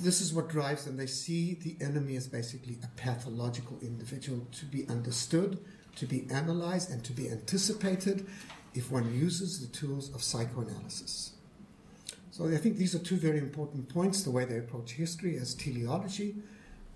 [0.00, 0.96] this is what drives them.
[0.96, 5.58] They see the enemy as basically a pathological individual to be understood,
[5.96, 8.26] to be analyzed, and to be anticipated
[8.74, 11.32] if one uses the tools of psychoanalysis.
[12.30, 15.54] So I think these are two very important points the way they approach history as
[15.54, 16.36] teleology,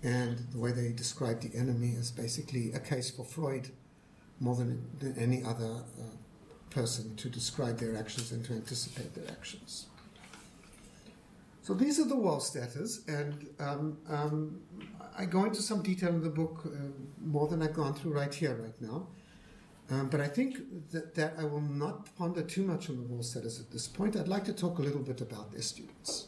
[0.01, 3.69] and the way they describe the enemy as basically a case for Freud
[4.39, 6.03] more than, any other uh,
[6.73, 9.87] person to describe their actions and to anticipate their actions.
[11.61, 14.59] So these are the wall Wohlstetters, and um, um,
[15.17, 16.69] I go into some detail in the book uh,
[17.21, 19.07] more than I've gone through right here, right now.
[19.89, 20.57] Um, but I think
[20.91, 24.17] that, that I will not ponder too much on the wall Wohlstetters at this point.
[24.17, 26.27] I'd like to talk a little bit about their students.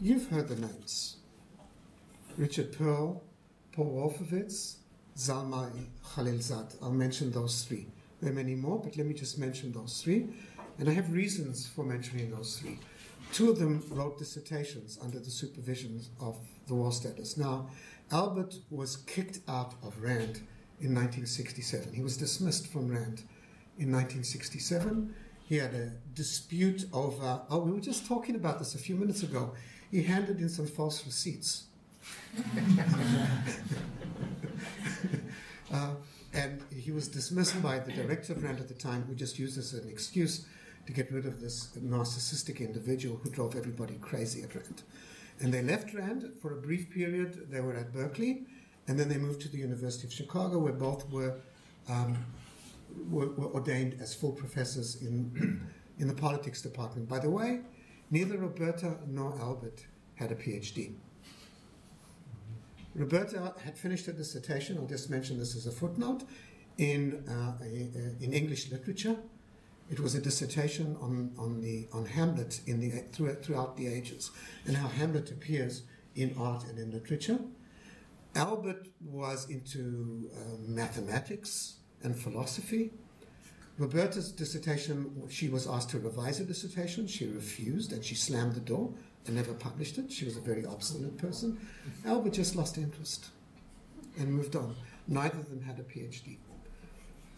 [0.00, 1.18] You've heard the names
[2.36, 3.22] Richard Perle,
[3.70, 4.79] Paul Wolfowitz,
[5.20, 6.76] Zalmay Khalilzad.
[6.82, 7.86] I'll mention those three.
[8.22, 10.28] There are many more, but let me just mention those three.
[10.78, 12.78] And I have reasons for mentioning those three.
[13.30, 17.36] Two of them wrote dissertations under the supervision of the Wohlstetters.
[17.36, 17.68] Now,
[18.10, 20.40] Albert was kicked out of RAND
[20.80, 21.92] in 1967.
[21.92, 23.22] He was dismissed from RAND
[23.78, 25.14] in 1967.
[25.44, 29.22] He had a dispute over, oh, we were just talking about this a few minutes
[29.22, 29.52] ago.
[29.90, 31.64] He handed in some false receipts.
[35.72, 35.94] uh,
[36.32, 39.58] and he was dismissed by the director of RAND at the time, who just used
[39.58, 40.46] this as an excuse
[40.86, 44.82] to get rid of this narcissistic individual who drove everybody crazy at RAND.
[45.40, 47.50] And they left RAND for a brief period.
[47.50, 48.44] They were at Berkeley,
[48.86, 51.36] and then they moved to the University of Chicago, where both were
[51.88, 52.16] um,
[53.08, 55.60] were, were, ordained as full professors in
[55.98, 57.08] in the politics department.
[57.08, 57.60] By the way,
[58.10, 60.94] neither Roberta nor Albert had a PhD.
[62.94, 66.24] Roberta had finished her dissertation, I'll just mention this as a footnote,
[66.78, 69.16] in, uh, a, in English literature.
[69.90, 74.30] It was a dissertation on, on, the, on Hamlet in the, throughout the ages
[74.66, 75.82] and how Hamlet appears
[76.14, 77.38] in art and in literature.
[78.34, 82.92] Albert was into uh, mathematics and philosophy.
[83.78, 87.06] Roberta's dissertation, she was asked to revise her dissertation.
[87.06, 88.94] She refused and she slammed the door
[89.30, 90.10] and never published it.
[90.10, 91.56] She was a very obstinate person.
[92.04, 93.26] Albert just lost interest
[94.18, 94.74] and moved on.
[95.06, 96.38] Neither of them had a PhD.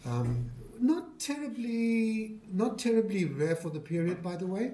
[0.05, 4.71] Um, not terribly, not terribly rare for the period, by the way.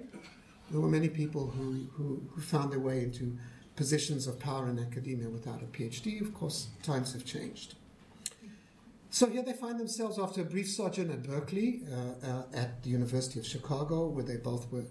[0.71, 3.37] There were many people who, who, who found their way into
[3.75, 6.21] positions of power in academia without a PhD.
[6.21, 7.75] Of course, times have changed.
[9.09, 12.89] So here they find themselves after a brief sojourn at Berkeley, uh, uh, at the
[12.89, 14.85] University of Chicago, where they both were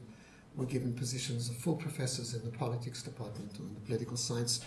[0.59, 4.65] were given positions of full professors in the politics department or in the political science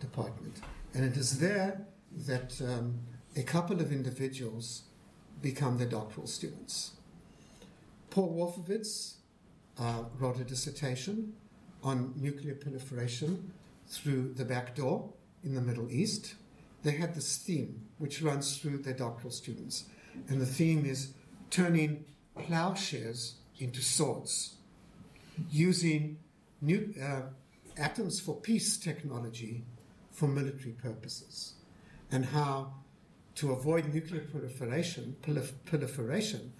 [0.00, 0.60] department.
[0.94, 1.86] And it is there
[2.26, 2.98] that um,
[3.36, 4.84] a couple of individuals
[5.42, 6.92] become their doctoral students.
[8.08, 9.16] Paul Wolfowitz
[9.78, 11.34] uh, wrote a dissertation
[11.82, 13.52] on nuclear proliferation
[13.86, 16.36] through the back door in the Middle East.
[16.82, 19.84] They had this theme which runs through their doctoral students,
[20.28, 21.12] and the theme is
[21.50, 22.04] turning
[22.38, 24.54] plowshares into swords,
[25.50, 26.18] using
[26.60, 27.22] new, uh,
[27.76, 29.64] atoms for peace technology
[30.10, 31.54] for military purposes,
[32.10, 32.72] and how
[33.34, 36.52] to avoid nuclear proliferation, prolif- proliferation,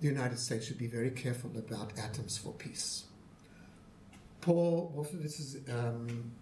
[0.00, 3.04] the United States should be very careful about atoms for peace.
[4.40, 6.32] Paul Wolfowitz's um,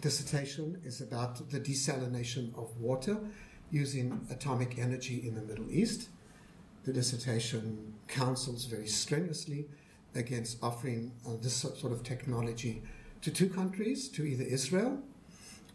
[0.00, 3.18] dissertation is about the desalination of water
[3.70, 6.08] using atomic energy in the Middle East.
[6.84, 9.66] The dissertation counsels very strenuously
[10.14, 12.82] against offering uh, this sort of technology
[13.22, 14.98] to two countries, to either Israel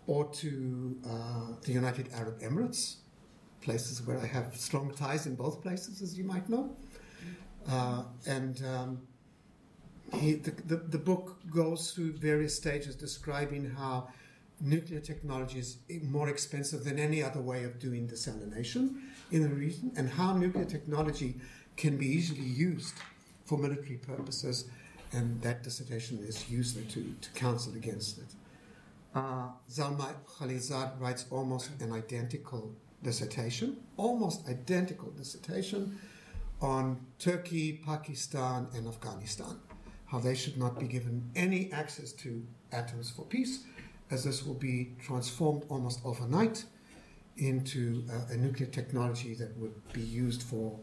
[0.07, 2.95] or to uh, the United Arab Emirates,
[3.61, 6.75] places where I have strong ties in both places, as you might know.
[7.69, 9.01] Uh, and um,
[10.19, 14.09] he, the, the, the, book goes through various stages describing how
[14.59, 18.99] nuclear technology is more expensive than any other way of doing desalination
[19.31, 21.35] in the region, and how nuclear technology
[21.77, 22.95] can be easily used
[23.45, 24.65] for military purposes.
[25.11, 28.33] And that dissertation is used to, to counsel against it.
[29.13, 32.73] Uh, Zalmay Khalilzad writes almost an identical
[33.03, 35.99] dissertation, almost identical dissertation
[36.61, 39.59] on Turkey, Pakistan, and Afghanistan.
[40.05, 43.65] How they should not be given any access to atoms for peace,
[44.09, 46.65] as this will be transformed almost overnight
[47.37, 50.79] into uh, a nuclear technology that would be used for,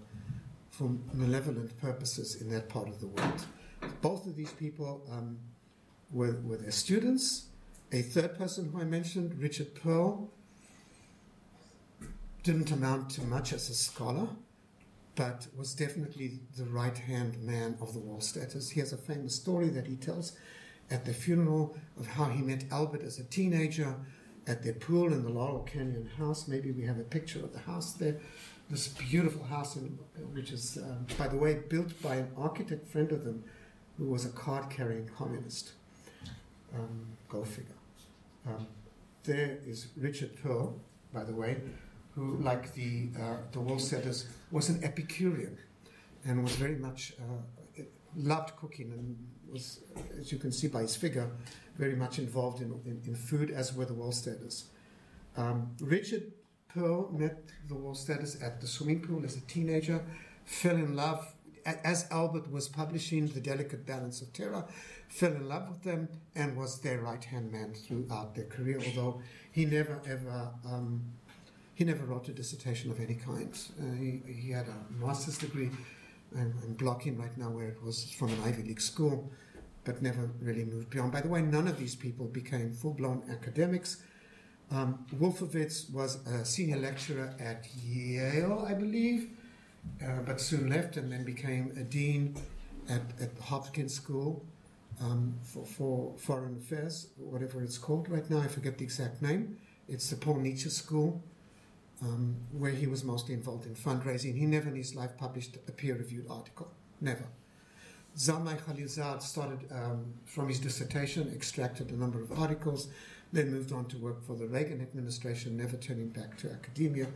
[0.80, 3.44] for malevolent purposes in that part of the world.
[4.00, 5.38] Both of these people um,
[6.10, 7.48] were, were their students.
[7.92, 10.30] A third person who I mentioned, Richard Perle,
[12.42, 14.28] didn't amount to much as a scholar
[15.16, 18.70] but was definitely the right hand man of the Wohlstetters.
[18.70, 20.32] He has a famous story that he tells
[20.90, 23.96] at the funeral of how he met Albert as a teenager
[24.46, 26.48] at their pool in the Laurel Canyon house.
[26.48, 28.16] Maybe we have a picture of the house there.
[28.70, 29.98] This beautiful house, in,
[30.32, 33.42] which is, uh, by the way, built by an architect friend of them
[33.98, 35.72] who was a card carrying communist.
[36.72, 37.74] Um, go figure.
[38.46, 38.66] Um,
[39.24, 40.78] there is Richard Perle,
[41.12, 41.56] by the way,
[42.14, 45.58] who, like the uh, the Wohlstetters, was an Epicurean
[46.24, 47.82] and was very much uh,
[48.16, 49.16] loved cooking and
[49.52, 49.80] was,
[50.18, 51.28] as you can see by his figure,
[51.76, 54.64] very much involved in, in, in food, as were the Wohlstetters.
[55.36, 56.32] Um, Richard
[56.74, 60.04] Perle met the Wohlstetters at the swimming pool as a teenager,
[60.44, 61.34] fell in love
[61.66, 64.64] as Albert was publishing The Delicate Balance of Terror,
[65.08, 69.20] fell in love with them and was their right hand man throughout their career, although
[69.52, 71.02] he never ever um,
[71.74, 73.58] he never wrote a dissertation of any kind.
[73.80, 75.70] Uh, he, he, had a master's degree.
[76.36, 79.30] I'm, I'm, blocking right now where it was from an Ivy League school,
[79.84, 81.10] but never really moved beyond.
[81.10, 84.02] By the way, none of these people became full blown academics.
[84.72, 89.30] Um, Wolfowitz was a senior lecturer at Yale, I believe,
[90.02, 92.36] uh, but soon left and then became a dean
[92.88, 94.44] at, at Hopkins School
[95.00, 98.38] um, for, for Foreign Affairs, whatever it's called right now.
[98.38, 99.58] I forget the exact name.
[99.88, 101.20] It's the Paul Nitze School
[102.02, 104.36] um, where he was mostly involved in fundraising.
[104.36, 106.70] He never in his life published a peer reviewed article.
[107.00, 107.24] Never.
[108.16, 112.88] Zalmay Khalilzad started um, from his dissertation, extracted a number of articles,
[113.32, 117.06] then moved on to work for the Reagan administration, never turning back to academia.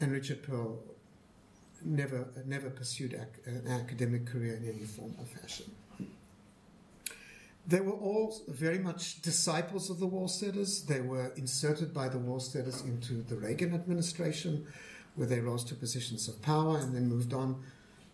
[0.00, 0.78] And Richard Perle
[1.84, 5.66] never, never pursued ac- an academic career in any form or fashion.
[7.66, 10.84] They were all very much disciples of the Wohlstetters.
[10.86, 14.66] They were inserted by the Wohlstetters into the Reagan administration,
[15.14, 17.62] where they rose to positions of power and then moved on.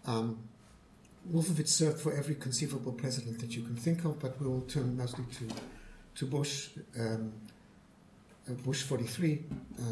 [0.05, 0.41] Um,
[1.33, 5.25] Wolfowitz served for every conceivable president that you can think of, but we'll turn mostly
[5.39, 5.49] to,
[6.19, 7.33] to Bush, um,
[8.49, 9.45] uh, Bush 43,
[9.79, 9.83] uh,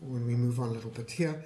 [0.00, 1.44] when we move on a little bit here.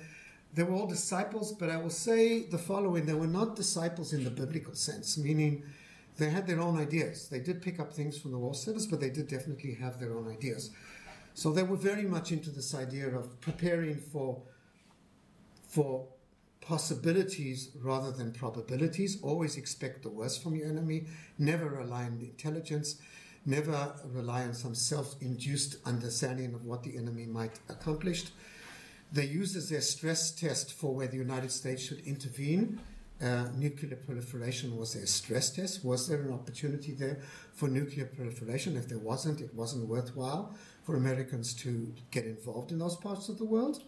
[0.55, 4.24] They were all disciples, but I will say the following they were not disciples in
[4.24, 5.62] the biblical sense, meaning
[6.16, 7.28] they had their own ideas.
[7.28, 10.28] They did pick up things from the Wohlstetters, but they did definitely have their own
[10.28, 10.70] ideas.
[11.34, 14.43] So they were very much into this idea of preparing for
[15.68, 16.07] for
[16.61, 19.22] possibilities rather than probabilities.
[19.22, 21.07] Always expect the worst from your enemy.
[21.38, 22.97] Never rely on intelligence.
[23.47, 28.24] Never rely on some self-induced understanding of what the enemy might accomplish.
[29.12, 32.80] They use as their stress test for where the United States should intervene
[33.22, 35.84] uh, nuclear proliferation was a stress test.
[35.84, 37.18] Was there an opportunity there
[37.53, 38.76] for nuclear proliferation?
[38.76, 43.36] If there wasn't, it wasn't worthwhile for Americans to get involved in those parts of
[43.36, 43.82] the world.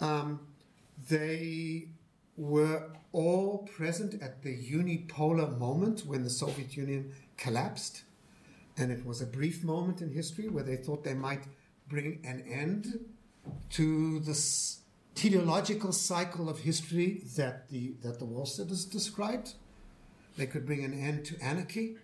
[0.00, 0.40] Um,
[1.08, 1.88] they
[2.36, 8.02] were all present at the unipolar moment when the Soviet Union collapsed.
[8.80, 11.44] And it was a brief moment in history where they thought they might
[11.86, 12.98] bring an end
[13.70, 14.80] to this
[15.14, 19.52] teleological cycle of history that the, that the Wohlstetters described.
[20.38, 21.96] They could bring an end to anarchy.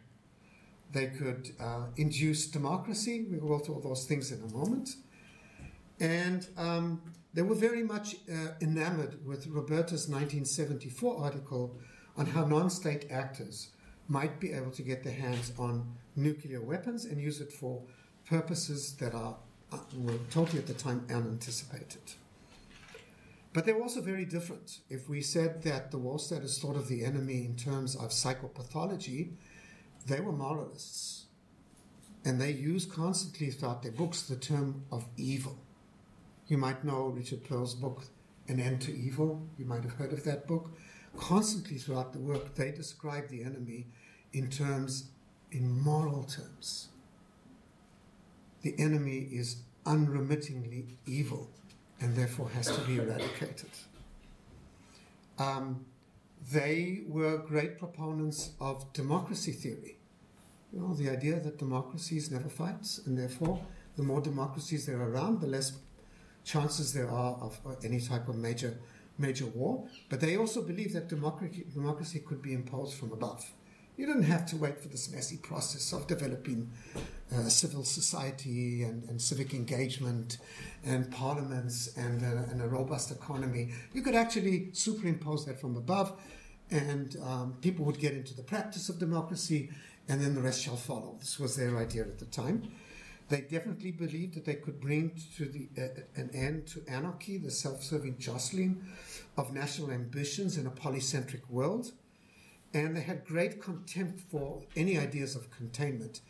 [0.92, 3.26] They could uh, induce democracy.
[3.30, 4.96] We will go through all those things in a moment.
[5.98, 7.00] And um,
[7.32, 11.78] they were very much uh, enamored with Roberta's 1974 article
[12.18, 13.68] on how non state actors
[14.08, 17.82] might be able to get their hands on nuclear weapons and use it for
[18.28, 19.36] purposes that are,
[19.72, 22.02] uh, were totally at the time unanticipated.
[23.52, 24.80] But they were also very different.
[24.90, 29.30] If we said that the Wohlstetters thought of the enemy in terms of psychopathology,
[30.06, 31.26] they were moralists.
[32.24, 35.58] And they used constantly throughout their books the term of evil.
[36.48, 38.04] You might know Richard Perle's book,
[38.48, 39.48] An End to Evil.
[39.56, 40.70] You might have heard of that book.
[41.16, 43.86] Constantly throughout the work, they describe the enemy
[44.32, 45.10] in terms,
[45.50, 46.88] in moral terms.
[48.62, 51.50] The enemy is unremittingly evil
[52.00, 53.70] and therefore has to be eradicated.
[55.38, 55.86] Um,
[56.52, 59.96] they were great proponents of democracy theory.
[60.72, 63.60] You know, the idea that democracies never fights, and therefore,
[63.96, 65.72] the more democracies there are around, the less
[66.44, 68.78] chances there are of any type of major
[69.18, 69.88] major war.
[70.08, 73.44] But they also believed that democracy, democracy could be imposed from above.
[73.96, 76.70] You didn't have to wait for this messy process of developing
[77.34, 80.36] uh, civil society and, and, civic engagement
[80.84, 83.72] and parliaments and, uh, and, a robust economy.
[83.94, 86.12] You could actually superimpose that from above,
[86.70, 89.70] and um, people would get into the practice of democracy,
[90.08, 91.16] and then the rest shall follow.
[91.18, 92.70] This was their idea at the time.
[93.28, 97.50] They definitely believed that they could bring to the, uh, an end to anarchy, the
[97.50, 98.84] self serving jostling
[99.38, 101.92] of national ambitions in a polycentric world
[102.84, 106.20] and they had great contempt for any ideas of containment.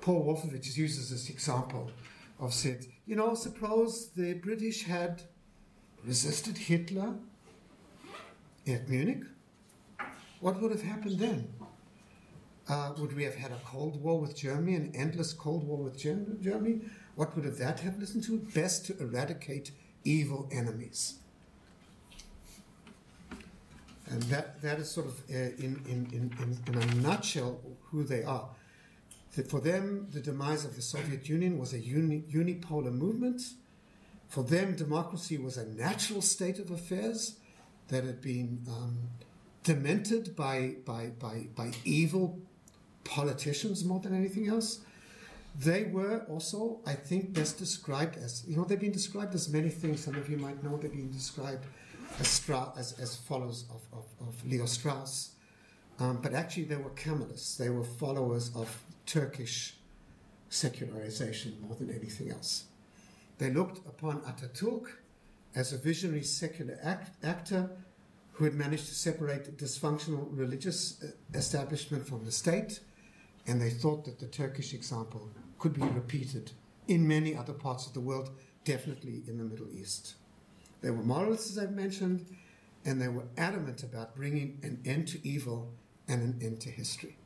[0.00, 1.90] Paul Wolfowitz uses this example
[2.38, 5.22] of said, you know, suppose the British had
[6.04, 7.14] resisted Hitler
[8.66, 9.24] at Munich,
[10.40, 11.52] what would have happened then?
[12.68, 15.98] Uh, would we have had a Cold War with Germany, an endless Cold War with
[15.98, 16.80] Germany?
[17.16, 18.38] What would have that have listened to?
[18.38, 19.72] Best to eradicate
[20.04, 21.19] evil enemies.
[24.10, 28.24] And that, that is sort of uh, in, in, in, in, a nutshell who they
[28.24, 28.48] are.
[29.36, 33.42] That for them, the demise of the Soviet Union was a uni, unipolar movement.
[34.28, 37.36] For them, democracy was a natural state of affairs
[37.88, 38.98] that had been um,
[39.62, 42.40] demented by, by, by, by evil
[43.04, 44.80] politicians more than anything else.
[45.58, 49.68] They were also, I think, best described as, you know, they've been described as many
[49.68, 50.04] things.
[50.04, 51.66] Some of you might know they've been described
[52.18, 55.32] as, Stra- as, as follows of, of, of Leo Strauss.
[55.98, 57.56] Um, but actually, they were Kemalists.
[57.56, 59.76] They were followers of Turkish
[60.48, 62.64] secularization more than anything else.
[63.38, 64.86] They looked upon Ataturk
[65.54, 67.70] as a visionary secular act- actor
[68.32, 72.80] who had managed to separate dysfunctional religious uh, establishment from the state,
[73.46, 76.50] and they thought that the Turkish example could be repeated
[76.88, 78.30] in many other parts of the world,
[78.64, 80.14] definitely in the Middle East.
[80.80, 82.26] They were moralists, as I've mentioned,
[82.84, 85.72] and they were adamant about bringing an end to evil
[86.08, 87.16] and an end to history.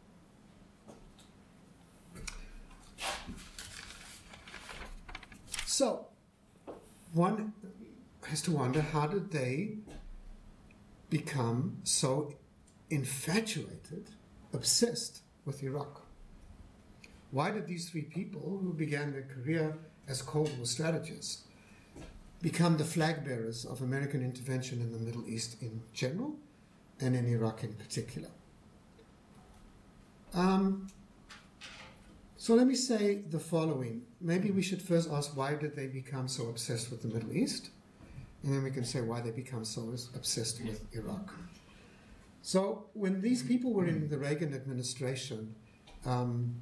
[5.67, 6.07] So,
[7.13, 7.53] one
[8.27, 9.79] has to wonder how did they
[11.11, 12.35] become so
[12.91, 14.11] infatuated,
[14.53, 16.03] obsessed with Iraq?
[17.31, 19.77] Why did these three people, who began their career
[20.09, 21.45] as Cold War strategists,
[22.45, 26.37] become the flag bearers of American intervention in the Middle East in general
[27.01, 28.29] and in Iraq in particular.
[30.35, 30.89] Um,
[32.37, 34.03] so let me say the following.
[34.21, 37.71] Maybe we should first ask why did they become so obsessed with the Middle East?
[38.43, 41.33] And then we can say why they become so obsessed with Iraq.
[42.43, 45.55] So when these people were in the Reagan administration,
[46.05, 46.57] um,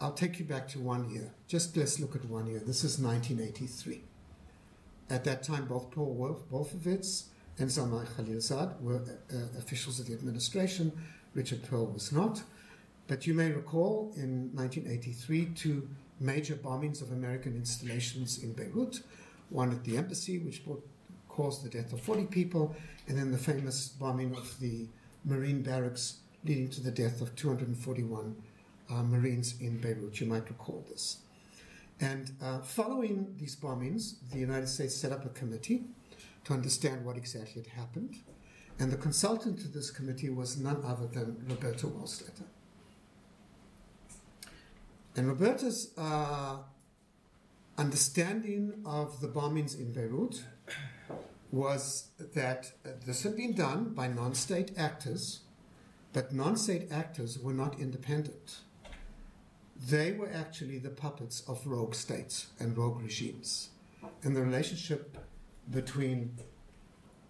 [0.00, 1.34] I'll take you back to one year.
[1.48, 2.60] Just let's look at one year.
[2.60, 4.04] This is 1983.
[5.10, 7.24] At that time, both Paul Wolfowitz
[7.58, 8.96] and Zalmay Khalilzad were
[9.32, 10.92] uh, officials of the administration.
[11.34, 12.42] Richard Perle was not.
[13.06, 15.88] But you may recall in 1983 two
[16.20, 19.00] major bombings of American installations in Beirut,
[19.48, 20.62] one at the embassy, which
[21.28, 24.86] caused the death of 40 people, and then the famous bombing of the
[25.24, 28.36] Marine barracks, leading to the death of 241
[28.90, 30.20] uh, Marines in Beirut.
[30.20, 31.18] You might recall this.
[32.00, 35.84] And uh, following these bombings, the United States set up a committee
[36.44, 38.16] to understand what exactly had happened.
[38.78, 42.44] And the consultant to this committee was none other than Roberta Wohlstetter.
[45.16, 46.58] And Roberta's uh,
[47.76, 50.44] understanding of the bombings in Beirut
[51.50, 52.72] was that
[53.04, 55.40] this had been done by non state actors,
[56.12, 58.58] but non state actors were not independent.
[59.86, 63.70] They were actually the puppets of rogue states and rogue regimes.
[64.24, 65.16] And the relationship
[65.70, 66.36] between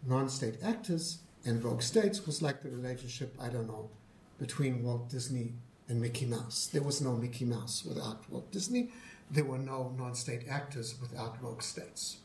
[0.07, 3.91] non state actors and rogue states was like the relationship, I don't know,
[4.39, 5.55] between Walt Disney
[5.89, 6.67] and Mickey Mouse.
[6.67, 8.91] There was no Mickey Mouse without Walt Disney.
[9.31, 12.19] There were no non state actors without rogue states.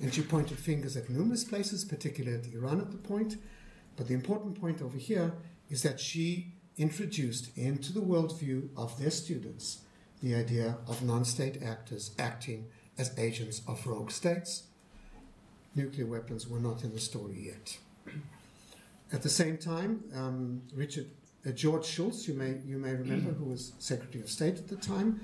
[0.00, 3.36] And she pointed fingers at numerous places, particularly at Iran at the point.
[3.96, 5.34] But the important point over here
[5.70, 9.82] is that she introduced into the worldview of their students
[10.22, 12.66] the idea of non state actors acting
[12.96, 14.64] as agents of rogue states.
[15.74, 17.78] Nuclear weapons were not in the story yet.
[19.12, 21.06] At the same time, um, Richard
[21.46, 24.76] uh, George Shultz, you may you may remember, who was Secretary of State at the
[24.76, 25.20] time,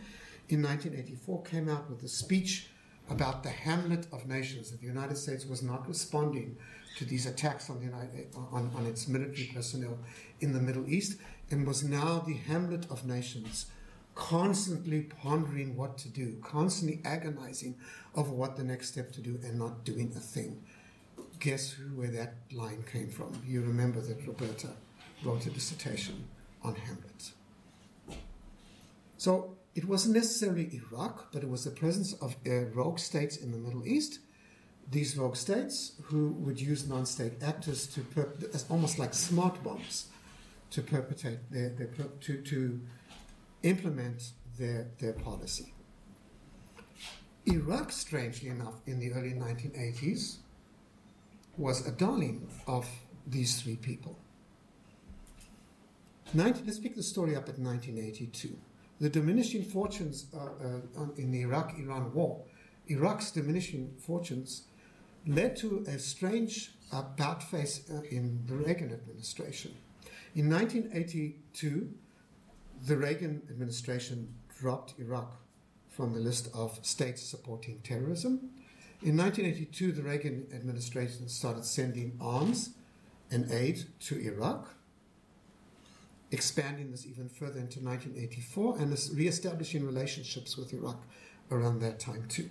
[0.49, 2.69] in 1984 came out with a speech
[3.11, 6.57] about the Hamlet of nations that the United States was not responding
[6.97, 9.99] to these attacks on, the United, on, on its military personnel
[10.41, 11.19] in the Middle East
[11.51, 13.67] and was now the Hamlet of nations,
[14.15, 17.77] constantly pondering what to do, constantly agonizing
[18.15, 20.63] over what the next step to do and not doing a thing.
[21.41, 23.43] Guess who, where that line came from?
[23.47, 24.69] You remember that Roberta
[25.25, 26.25] wrote a dissertation
[26.63, 27.33] on Hamlet.
[29.17, 33.53] So it wasn't necessarily Iraq, but it was the presence of uh, rogue states in
[33.53, 34.21] the Middle East.
[34.91, 38.05] These rogue states who would use non-state actors to
[38.71, 40.09] almost like smart bombs
[40.75, 41.89] to perpetrate their, their
[42.20, 42.81] to, to
[43.62, 45.72] implement their, their policy.
[47.47, 50.37] Iraq, strangely enough, in the early 1980s,
[51.57, 52.89] was a darling of
[53.27, 54.18] these three people.
[56.33, 58.57] 19, let's pick the story up at 1982
[59.01, 62.43] the diminishing fortunes uh, uh, in the Iraq Iran war,
[62.87, 64.64] Iraq's diminishing fortunes
[65.27, 69.75] led to a strange about face uh, in the Reagan administration.
[70.35, 71.91] In 1982,
[72.87, 75.41] the Reagan administration dropped Iraq
[75.89, 78.51] from the list of states supporting terrorism.
[79.01, 82.70] In 1982, the Reagan administration started sending arms
[83.30, 84.74] and aid to Iraq
[86.32, 91.01] expanding this even further into 1984 and re-establishing relationships with Iraq
[91.53, 92.51] around that time too.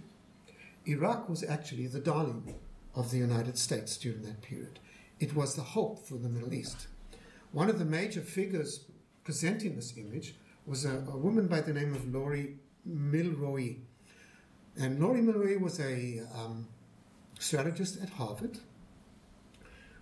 [0.86, 2.56] Iraq was actually the darling
[2.96, 4.80] of the United States during that period.
[5.20, 6.88] It was the hope for the Middle East.
[7.54, 8.86] One of the major figures
[9.24, 10.36] presenting this image
[10.66, 12.58] was a, a woman by the name of Laurie
[12.90, 13.78] Mylroie.
[14.76, 16.68] And Laurie Mylroie was a um,
[17.40, 18.58] strategist at Harvard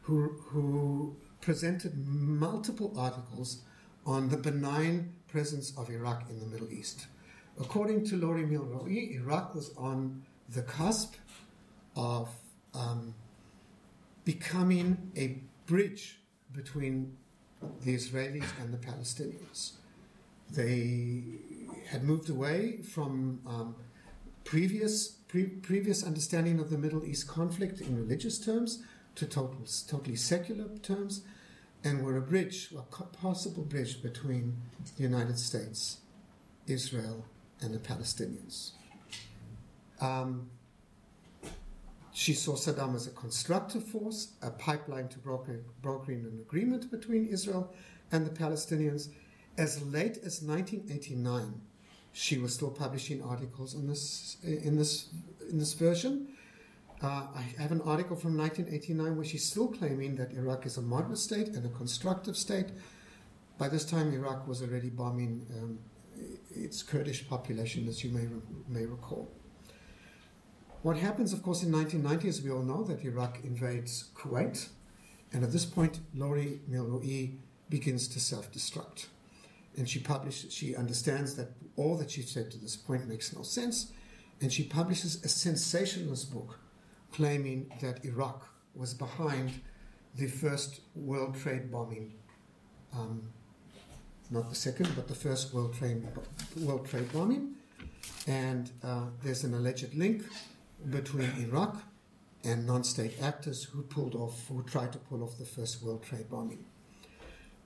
[0.04, 3.64] who, who presented multiple articles
[4.06, 7.08] on the benign presence of Iraq in the Middle East.
[7.60, 11.16] According to Laurie Mylroie, Iraq was on the cusp
[11.98, 12.30] of
[12.74, 13.14] um,
[14.24, 16.22] becoming a bridge
[16.54, 17.18] between
[17.84, 19.74] the Israelis and the Palestinians.
[20.50, 21.24] They
[21.88, 23.76] had moved away from um,
[24.44, 28.84] previous pre- previous understanding of the Middle East conflict in religious terms
[29.16, 31.22] to total, totally secular terms,
[31.84, 34.58] and were a bridge, a possible bridge between
[34.98, 35.98] the United States,
[36.68, 37.26] Israel,
[37.62, 38.72] and the Palestinians.
[40.00, 40.50] Um,
[42.14, 47.28] she saw Saddam as a constructive force, a pipeline to broker, brokering an agreement between
[47.28, 47.74] Israel
[48.12, 49.10] and the Palestinians.
[49.58, 51.62] As late as 1989,
[52.14, 55.10] she was still publishing articles on this, in, this,
[55.50, 56.28] in this version
[57.04, 60.82] uh, I have an article from 1989 where she's still claiming that Iraq is a
[60.82, 62.68] moderate state and a constructive state.
[63.58, 65.80] By this time, Iraq was already bombing um,
[66.52, 68.28] its Kurdish population, as you may,
[68.68, 69.32] may recall.
[70.84, 74.70] What happens, of course, in 1990, as we all know, that Iraq invades Kuwait,
[75.32, 77.36] and at this point, Laurie Mylroie
[77.70, 79.06] begins to self-destruct.
[79.78, 83.44] And she publishes, she understands that all that she's said to this point makes no
[83.44, 83.92] sense,
[84.42, 86.60] and she publishes a sensationalist book
[87.14, 89.52] claiming that Iraq was behind
[90.16, 92.12] the first World Trade bombing.
[92.92, 93.30] Um,
[94.32, 96.08] not the second, but the first World Trade,
[96.58, 97.54] World Trade bombing.
[98.26, 100.24] And uh, there's an alleged link
[100.90, 101.78] between Iraq
[102.44, 106.30] and non-state actors who pulled off, who tried to pull off the first World Trade
[106.30, 106.66] bombing.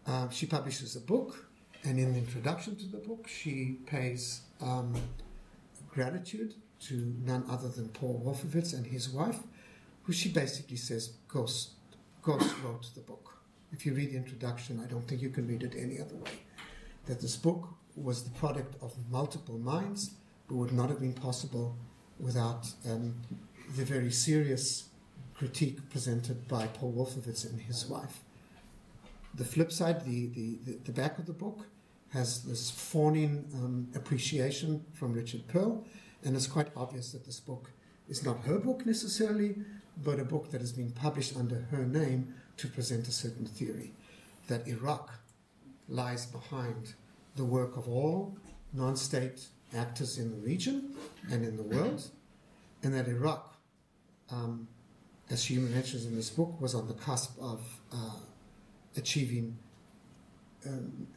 [0.06, 1.48] Uh, she publishes a book,
[1.84, 4.94] and in the introduction to the book, she pays um,
[5.90, 9.40] gratitude to none other than Paul Wolfowitz and his wife,
[10.04, 11.48] who she basically says, go,
[12.22, 13.38] Ghost wrote the book.
[13.72, 16.32] If you read the introduction, I don't think you can read it any other way.
[17.06, 20.12] That this book was the product of multiple minds,
[20.48, 21.76] but would not have been possible
[22.20, 23.16] without um,
[23.76, 24.90] the very serious
[25.36, 28.24] critique presented by Paul Wolfowitz and his wife.
[29.34, 31.68] The flip side, the, the, the, back of the book,
[32.14, 35.84] has this fawning um, appreciation from Richard Perle,
[36.24, 37.72] and it's quite obvious that this book
[38.08, 39.56] is not her book necessarily,
[40.04, 43.92] but a book that has been published under her name to present a certain theory
[44.48, 45.20] that Iraq
[45.90, 46.94] lies behind
[47.36, 48.38] the work of all
[48.74, 50.96] non state actors in the region
[51.32, 52.04] and in the world,
[52.84, 53.56] and that Iraq,
[54.32, 54.68] um,
[55.30, 57.62] as she mentions in this book, was on the cusp of
[57.92, 58.18] uh,
[58.98, 59.58] achieving
[60.66, 61.08] um,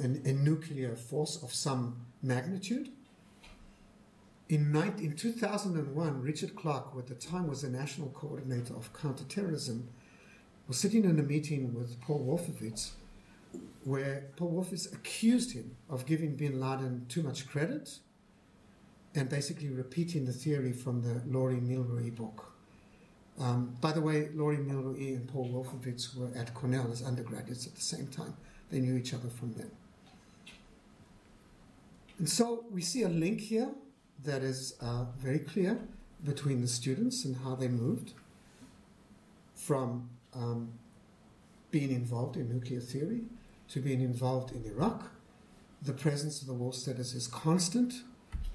[0.00, 2.90] a, a, nuclear force of some magnitude.
[4.48, 8.92] In, 19, in 2001, Richard Clarke, who at the time was the national coordinator of
[8.92, 9.88] counterterrorism,
[10.66, 12.90] was sitting in a meeting with Paul Wolfowitz,
[13.84, 17.98] where Paul Wolfowitz accused him of giving bin Laden too much credit
[19.16, 22.52] and basically repeating the theory from the Laurie Mylroie book.
[23.40, 27.74] Um, by the way, Laurie Mylroie and Paul Wolfowitz were at Cornell as undergraduates at
[27.74, 28.34] the same time.
[28.70, 29.70] They knew each other from then.
[32.18, 33.70] And so we see a link here
[34.24, 35.78] that is uh, very clear
[36.24, 38.12] between the students and how they moved
[39.54, 40.72] from um,
[41.70, 43.22] being involved in nuclear theory
[43.68, 45.10] to being involved in Iraq.
[45.82, 48.02] The presence of the Wohlstetters is constant.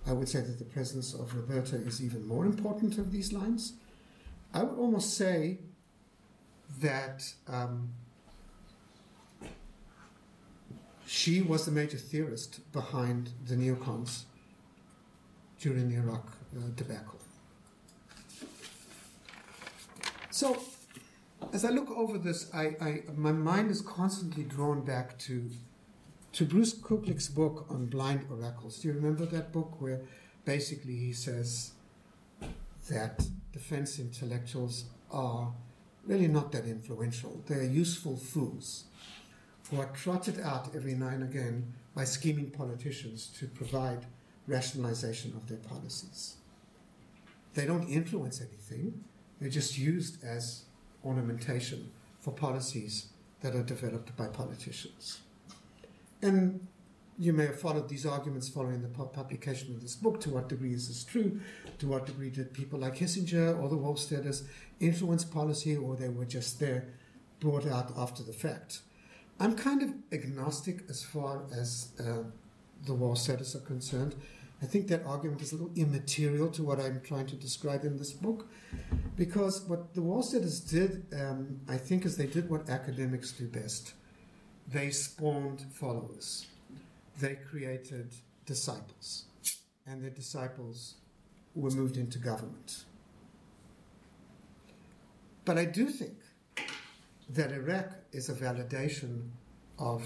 [0.07, 3.73] I would say that the presence of Roberta is even more important of these lines.
[4.53, 5.59] I would almost say
[6.79, 7.89] that um,
[11.05, 14.23] she was the major theorist behind the neocons
[15.59, 16.25] during the Iraq
[16.55, 17.19] uh, debacle.
[20.31, 20.57] So,
[21.53, 25.49] as I look over this, I, I, my mind is constantly drawn back to
[26.34, 28.79] to Bruce Kuklick's book on blind oracles.
[28.79, 30.01] Do you remember that book where
[30.45, 31.71] basically he says
[32.89, 35.53] that defense intellectuals are
[36.05, 37.43] really not that influential.
[37.47, 38.86] They're useful fools
[39.69, 44.05] who are trotted out every now and again by scheming politicians to provide
[44.47, 46.36] rationalization of their policies.
[47.53, 49.03] They don't influence anything,
[49.39, 50.63] they're just used as
[51.03, 53.07] ornamentation for policies
[53.41, 55.19] that are developed by politicians.
[56.22, 56.67] And
[57.17, 60.19] you may have followed these arguments following the publication of this book.
[60.22, 61.39] To what degree is this true?
[61.80, 64.43] To what degree did people like Kissinger or the Wohlstetters
[64.80, 66.88] influence policy, or they were just there
[67.39, 68.82] brought out after the fact?
[69.39, 72.24] I'm kind of agnostic as far as uh,
[72.86, 74.15] the Wohlstetters are concerned.
[74.61, 77.97] I think that argument is a little immaterial to what I'm trying to describe in
[77.97, 78.47] this book,
[79.15, 83.93] because what the Wohlstetters did, um, I think, is they did what academics do best.
[84.72, 86.47] They spawned followers.
[87.19, 88.13] They created
[88.45, 89.26] disciples,
[89.86, 90.95] and their disciples
[91.53, 92.86] were moved into government.
[95.43, 96.17] But I do think
[97.30, 99.30] that Iraq is a validation
[99.78, 100.03] of,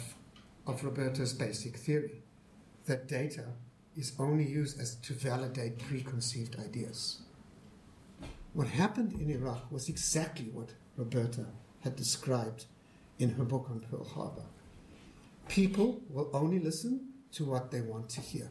[0.66, 2.24] of Roberta's basic theory
[2.86, 3.46] that data
[3.96, 7.22] is only used as to validate preconceived ideas.
[8.54, 11.46] What happened in Iraq was exactly what Roberta
[11.82, 12.66] had described
[13.20, 14.46] in her book on Pearl Harbor.
[15.48, 18.50] People will only listen to what they want to hear.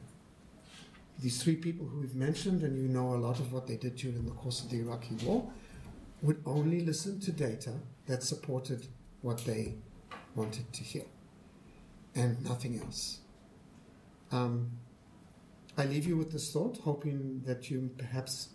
[1.21, 3.97] These three people who we've mentioned, and you know a lot of what they did
[3.97, 5.51] during the course of the Iraqi war,
[6.23, 7.73] would only listen to data
[8.07, 8.87] that supported
[9.23, 9.75] what they
[10.35, 11.05] wanted to hear
[12.15, 13.19] and nothing else.
[14.33, 14.71] Um,
[15.77, 18.51] I leave you with this thought, hoping that you perhaps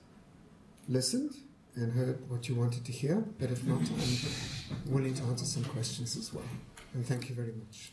[0.87, 1.35] listened
[1.75, 5.63] and heard what you wanted to hear, but if not, I'm willing to answer some
[5.65, 6.45] questions as well.
[6.93, 7.91] And thank you very much.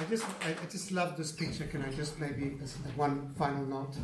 [0.00, 1.64] I just, I, just love this picture.
[1.64, 2.56] Can I just maybe,
[2.96, 3.94] one final note,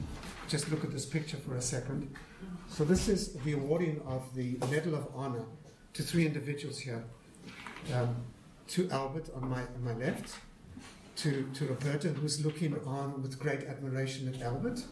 [0.46, 2.14] just look at this picture for a second?
[2.68, 5.44] So this is the awarding of the Medal of Honor
[5.94, 7.04] to three individuals here.
[7.94, 8.16] Um,
[8.68, 10.34] to Albert on my, on my left,
[11.16, 14.84] to, to Roberta, who's looking on with great admiration at Albert.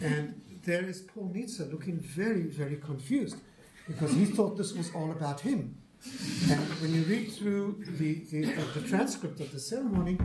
[0.00, 3.36] And there is Paul Nitze looking very, very confused
[3.86, 5.76] because he thought this was all about him.
[6.04, 10.18] And when you read through the, the, uh, the transcript of the ceremony,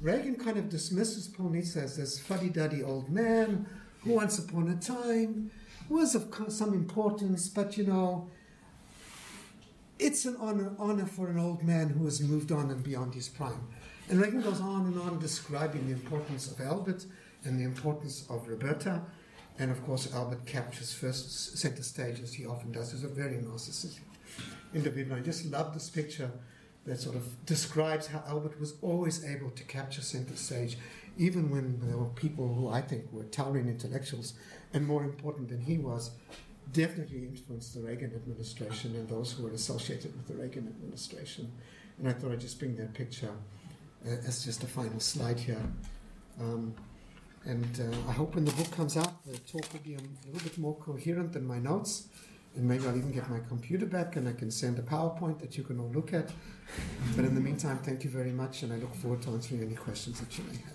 [0.00, 3.66] Reagan kind of dismisses Paul Nitze as this fuddy duddy old man
[4.00, 5.50] who once upon a time
[5.88, 8.28] was of some importance, but you know,
[9.98, 13.28] it's an honor, honor for an old man who has moved on and beyond his
[13.28, 13.68] prime.
[14.08, 17.04] And Reagan goes on and on describing the importance of Albert
[17.44, 19.02] and the importance of Roberta.
[19.58, 22.92] And of course, Albert captures first center stage as he often does.
[22.92, 24.07] He's a very narcissistic
[24.74, 25.16] individual.
[25.16, 26.30] I just love this picture
[26.86, 30.78] that sort of describes how Albert was always able to capture center stage,
[31.18, 34.34] even when there were people who I think were towering intellectuals
[34.72, 36.12] and more important than he was,
[36.72, 41.52] definitely influenced the Reagan administration and those who were associated with the Reagan administration.
[41.98, 43.32] And I thought I'd just bring that picture
[44.06, 45.62] uh, as just a final slide here.
[46.40, 46.74] Um,
[47.44, 50.40] and uh, I hope when the book comes out, the talk will be a little
[50.42, 52.08] bit more coherent than my notes.
[52.58, 55.56] And maybe I'll even get my computer back and I can send a PowerPoint that
[55.56, 56.32] you can all look at.
[57.14, 59.76] But in the meantime, thank you very much, and I look forward to answering any
[59.76, 60.74] questions that you may have.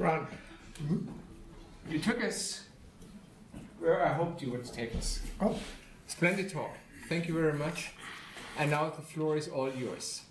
[0.00, 0.26] Ron,
[0.78, 0.98] hmm?
[1.88, 2.64] you took us
[3.78, 5.20] where I hoped you would take us.
[5.40, 5.56] Oh,
[6.08, 6.76] Splendid talk.
[7.08, 7.92] Thank you very much.
[8.58, 10.22] And now the floor is all yours.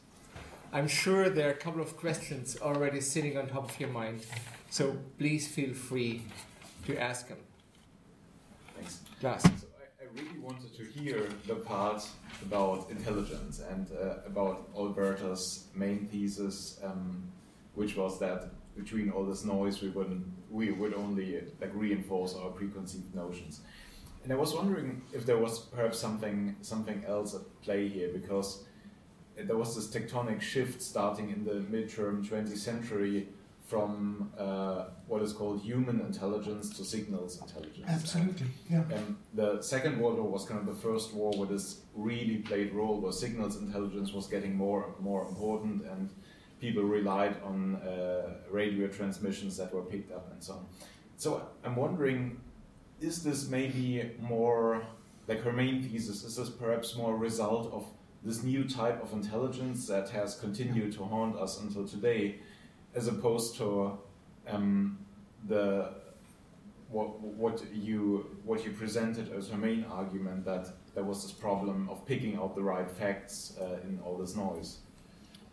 [0.73, 4.25] I'm sure there are a couple of questions already sitting on top of your mind,
[4.69, 6.21] so please feel free
[6.85, 7.39] to ask them.
[8.77, 9.01] Thanks.
[9.19, 9.41] Klaas.
[9.41, 12.07] So I, I really wanted to hear the part
[12.41, 17.21] about intelligence and uh, about Roberta's main thesis, um,
[17.75, 22.49] which was that between all this noise, we wouldn't, we would only like reinforce our
[22.49, 23.59] preconceived notions.
[24.23, 28.63] And I was wondering if there was perhaps something something else at play here, because
[29.37, 33.27] there was this tectonic shift starting in the midterm 20th century
[33.71, 37.85] from uh, what is called human intelligence to signals intelligence.
[37.87, 38.83] absolutely, yeah.
[38.91, 42.73] And the Second World War was kind of the first war where this really played
[42.73, 46.09] role, where signals intelligence was getting more and more important, and
[46.59, 50.65] people relied on uh, radio transmissions that were picked up and so on.
[51.15, 52.41] So I'm wondering,
[52.99, 54.83] is this maybe more
[55.29, 56.23] like her main thesis?
[56.23, 57.85] Is this perhaps more a result of
[58.23, 62.39] this new type of intelligence that has continued to haunt us until today,
[62.95, 63.97] as opposed to
[64.47, 64.99] um,
[65.47, 65.89] the
[66.89, 71.89] what, what you what you presented as her main argument that there was this problem
[71.89, 74.79] of picking out the right facts uh, in all this noise.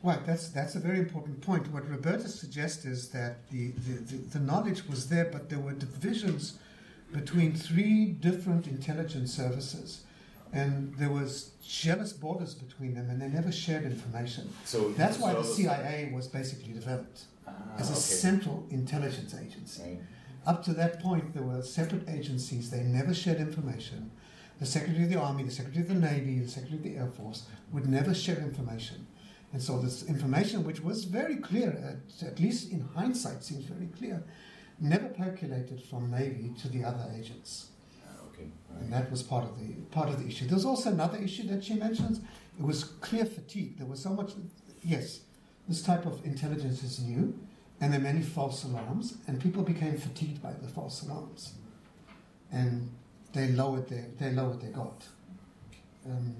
[0.02, 1.72] Right, that's that's a very important point.
[1.72, 5.72] What Roberta suggests is that the, the, the, the knowledge was there, but there were
[5.72, 6.58] divisions
[7.12, 10.02] between three different intelligence services,
[10.52, 14.48] and there was jealous borders between them, and they never shared information.
[14.64, 18.00] So That's why the CIA was basically developed Ah, as a okay.
[18.00, 19.82] central intelligence agency.
[19.82, 20.00] Right.
[20.46, 22.70] Up to that point, there were separate agencies.
[22.70, 24.10] They never shared information.
[24.60, 27.06] The Secretary of the Army, the Secretary of the Navy, the Secretary of the Air
[27.08, 29.06] Force would never share information.
[29.52, 33.86] And so this information, which was very clear, at, at least in hindsight, seems very
[33.86, 34.22] clear,
[34.80, 37.68] never percolated from Navy to the other agents.
[38.80, 40.46] And that was part of the part of the issue.
[40.46, 42.20] There's also another issue that she mentions.
[42.58, 43.78] It was clear fatigue.
[43.78, 44.32] There was so much.
[44.82, 45.20] Yes,
[45.68, 47.38] this type of intelligence is new,
[47.80, 51.54] and there are many false alarms, and people became fatigued by the false alarms,
[52.52, 52.90] and
[53.32, 55.04] they lowered their they lowered their guard.
[56.06, 56.36] Um,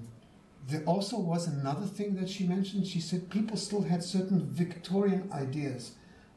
[0.68, 2.86] there also was another thing that she mentioned.
[2.86, 5.92] She said people still had certain Victorian ideas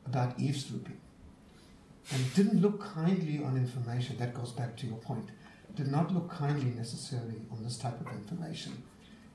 [0.06, 1.00] about eavesdropping
[2.14, 4.18] and didn't look kindly on information.
[4.18, 5.30] That goes back to your point.
[5.76, 8.84] Did not look kindly necessarily on this type of information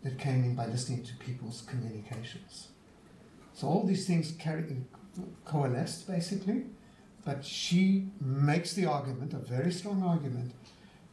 [0.02, 2.68] that came in by listening to people's communications.
[3.54, 4.76] So all these things carry,
[5.44, 6.66] coalesced basically,
[7.24, 10.52] but she makes the argument, a very strong argument,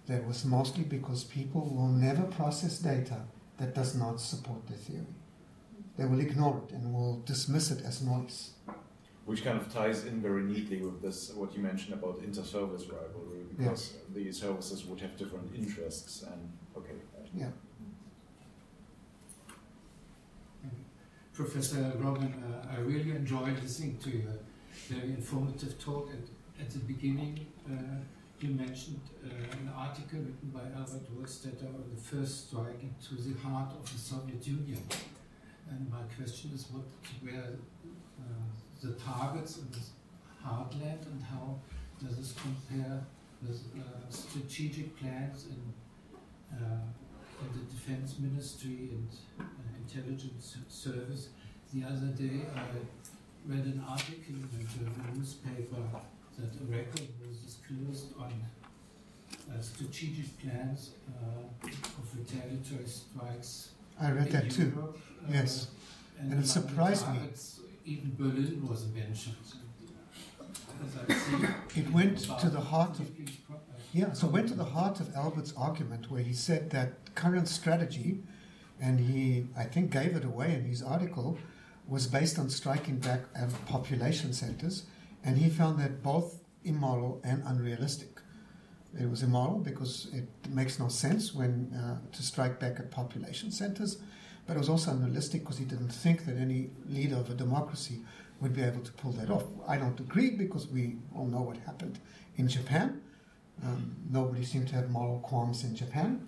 [0.07, 3.21] that it was mostly because people will never process data
[3.57, 5.15] that does not support their theory.
[5.97, 8.51] They will ignore it and will dismiss it as noise.
[9.25, 13.42] Which kind of ties in very neatly with this what you mentioned about inter-service rivalry,
[13.57, 16.95] because the services would have different interests and okay.
[17.35, 17.49] Yeah.
[21.33, 24.37] Professor Robin, uh, I really enjoyed listening to your
[24.87, 26.09] very informative talk.
[26.11, 26.29] And
[26.61, 27.73] at the beginning, uh,
[28.39, 33.39] you mentioned uh, an article written by Albert Wohlstetter on the first strike into the
[33.39, 34.79] heart of the Soviet Union.
[35.71, 36.85] And my question is, what
[37.23, 37.57] were
[38.19, 38.23] uh,
[38.83, 39.89] the targets in this
[40.45, 41.57] heartland, and how
[42.03, 43.01] does this compare
[43.47, 46.79] with uh, strategic plans in, uh,
[47.41, 49.07] in the defense ministry and
[49.39, 49.43] uh,
[49.77, 51.29] intelligence service.
[51.73, 52.61] The other day, I
[53.45, 55.81] read an article in a German newspaper
[56.37, 58.31] that a record was disclosed on
[59.51, 63.69] uh, strategic plans uh, of retaliatory strikes.
[63.99, 64.71] I read in that too.
[64.75, 65.67] Europe, uh, Yes.
[66.19, 67.19] And it among the surprised me.
[67.85, 69.35] Even Berlin was mentioned.
[70.89, 73.55] Seen It went to the heart of uh,
[73.93, 78.19] Yeah, so went to the heart of Albert's argument where he said that current strategy,
[78.81, 81.37] and he, I think, gave it away in his article,
[81.87, 84.83] was based on striking back at population centers,
[85.23, 88.19] and he found that both immoral and unrealistic.
[88.99, 93.51] It was immoral because it makes no sense when uh, to strike back at population
[93.51, 93.97] centers,
[94.45, 98.01] but it was also unrealistic because he didn't think that any leader of a democracy
[98.43, 99.45] would be able to pull that off.
[99.67, 101.97] I don't agree because we all know what happened
[102.35, 103.01] in Japan.
[103.63, 106.27] Um, nobody seemed to have moral qualms in Japan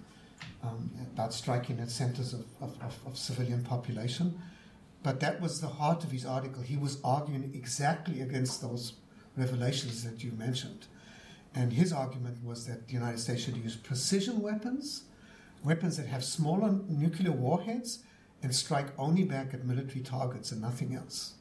[0.63, 4.39] um, about striking at centers of, of, of, of civilian population.
[5.03, 6.63] But that was the heart of his article.
[6.63, 8.93] He was arguing exactly against those
[9.35, 10.87] revelations that you mentioned.
[11.53, 15.03] And his argument was that the United States should use precision weapons,
[15.63, 17.99] weapons that have smaller nuclear warheads,
[18.41, 21.33] and strike only back at military targets and nothing else.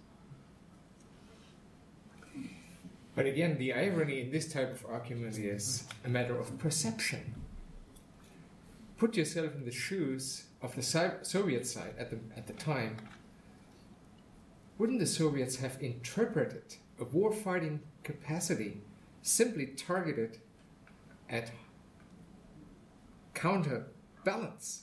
[3.14, 7.34] But again, the irony in this type of argument is a matter of perception.
[8.98, 12.96] Put yourself in the shoes of the Soviet side at the, at the time.
[14.78, 18.78] Wouldn't the Soviets have interpreted a war-fighting capacity
[19.22, 20.38] simply targeted
[21.30, 21.52] at
[23.34, 24.82] counterbalance?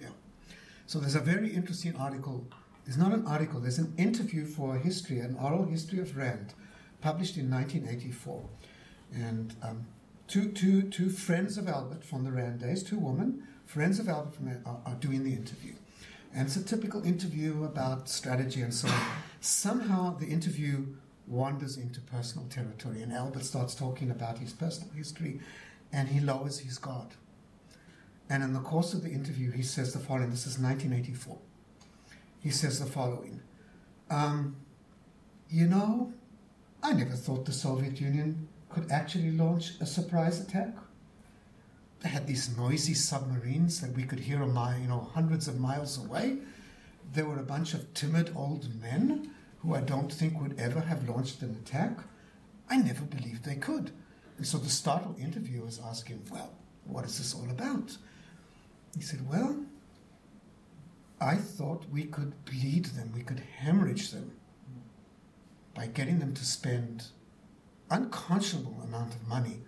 [0.00, 0.08] Yeah.
[0.86, 2.46] So there's a very interesting article.
[2.86, 3.60] It's not an article.
[3.60, 6.54] There's an interview for history, an oral history of Rand,
[7.00, 8.44] published in 1984,
[9.14, 9.86] and um,
[10.26, 14.34] two, two, two friends of Albert from the Rand days, two women, friends of Albert
[14.34, 15.72] from, are, are doing the interview.
[16.34, 19.00] And it's a typical interview about strategy and so on.
[19.40, 20.86] Somehow the interview
[21.26, 25.40] wanders into personal territory, and Albert starts talking about his personal history,
[25.92, 27.08] and he lowers his guard.
[28.30, 31.38] And in the course of the interview, he says the following this is 1984.
[32.40, 33.40] He says the following
[34.10, 34.56] um,
[35.48, 36.12] You know,
[36.82, 40.74] I never thought the Soviet Union could actually launch a surprise attack.
[42.00, 45.58] They had these noisy submarines that we could hear a mile, you know, hundreds of
[45.58, 46.38] miles away.
[47.12, 51.08] There were a bunch of timid old men who I don't think would ever have
[51.08, 51.98] launched an attack.
[52.70, 53.90] I never believed they could.
[54.36, 56.52] And so the startled interviewers asked him, Well,
[56.84, 57.96] what is this all about?
[58.96, 59.64] He said, Well,
[61.20, 64.37] I thought we could bleed them, we could hemorrhage them
[65.78, 67.04] by getting them to spend
[67.88, 69.58] unconscionable amount of money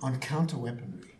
[0.00, 1.18] on counter weaponry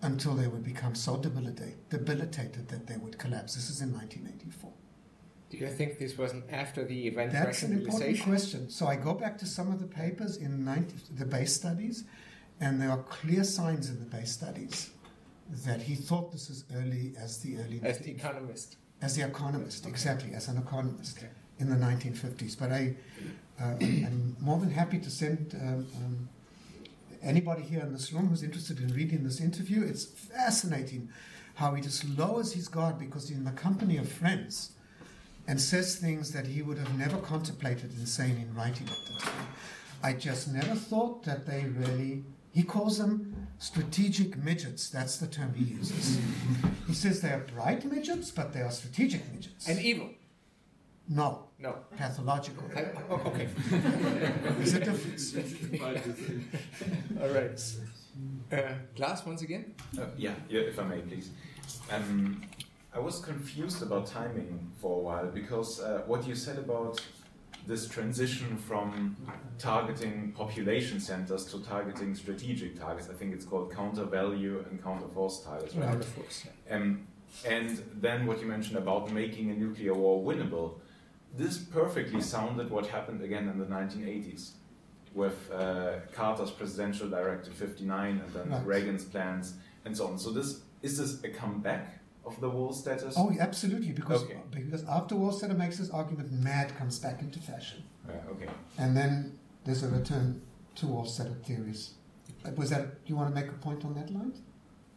[0.00, 3.56] until they would become so debilitate, debilitated that they would collapse.
[3.56, 4.72] This is in 1984.
[5.50, 8.70] Do you think this wasn't after the event That's an important question.
[8.70, 12.04] So I go back to some of the papers in 90, the base studies,
[12.60, 14.90] and there are clear signs in the base studies
[15.66, 19.84] that he thought this as early as the early as the economist as the economist
[19.84, 19.90] okay.
[19.90, 21.28] exactly as an economist okay.
[21.58, 22.58] in the 1950s.
[22.58, 22.96] But I
[23.60, 26.28] I'm more than happy to send um, um,
[27.22, 29.82] anybody here in this room who's interested in reading this interview.
[29.82, 31.08] It's fascinating
[31.54, 34.72] how he just lowers his guard because he's in the company of friends
[35.46, 39.20] and says things that he would have never contemplated in saying in writing at the
[39.20, 39.46] time.
[40.02, 42.24] I just never thought that they really.
[42.52, 44.88] He calls them strategic midgets.
[44.88, 46.20] That's the term he uses.
[46.86, 49.68] he says they are bright midgets, but they are strategic midgets.
[49.68, 50.10] And evil.
[51.08, 51.48] No.
[51.64, 51.76] No.
[51.96, 52.64] Pathological.
[52.76, 53.48] I, oh, okay.
[53.70, 55.34] There's a difference.
[57.22, 57.58] All right.
[58.52, 59.74] Uh, Klaas, once again?
[59.98, 61.30] Uh, yeah, yeah, if I may, please.
[61.90, 62.42] Um,
[62.94, 67.00] I was confused about timing for a while because uh, what you said about
[67.66, 69.16] this transition from
[69.58, 75.08] targeting population centers to targeting strategic targets, I think it's called counter value and counter
[75.08, 75.88] force targets, right?
[75.88, 76.76] Counter force, yeah.
[76.76, 77.06] Um,
[77.46, 80.74] and then what you mentioned about making a nuclear war winnable
[81.36, 84.52] this perfectly sounded what happened again in the 1980s
[85.14, 88.66] with uh, Carter's presidential directive 59 and then right.
[88.66, 89.54] Reagan's plans
[89.84, 90.18] and so on.
[90.18, 93.12] So this is this a comeback of the Wohlstetter?
[93.16, 94.38] Oh, absolutely, because okay.
[94.50, 97.84] because after Wohlstetter makes this argument, MAD comes back into fashion.
[98.30, 98.48] okay.
[98.78, 100.42] And then there's a return
[100.76, 101.94] to Wohlstetter theories.
[102.44, 103.04] Uh, was that?
[103.04, 104.32] Do you want to make a point on that line?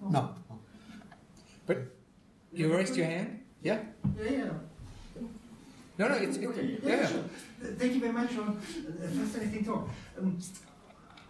[0.04, 0.10] Oh.
[0.10, 0.22] No.
[0.50, 0.60] no.
[1.66, 1.78] But
[2.52, 3.44] you raised your hand.
[3.62, 3.80] Yeah.
[4.18, 4.30] Yeah.
[4.32, 4.50] yeah.
[5.98, 6.78] No, no, it's, okay.
[6.84, 7.08] Yeah, yeah.
[7.08, 7.24] Sure.
[7.78, 9.90] Thank you very much for a fascinating talk.
[10.18, 10.38] Um,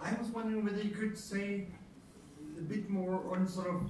[0.02, 1.68] I was wondering whether you could say
[2.57, 3.89] a bit more on sort of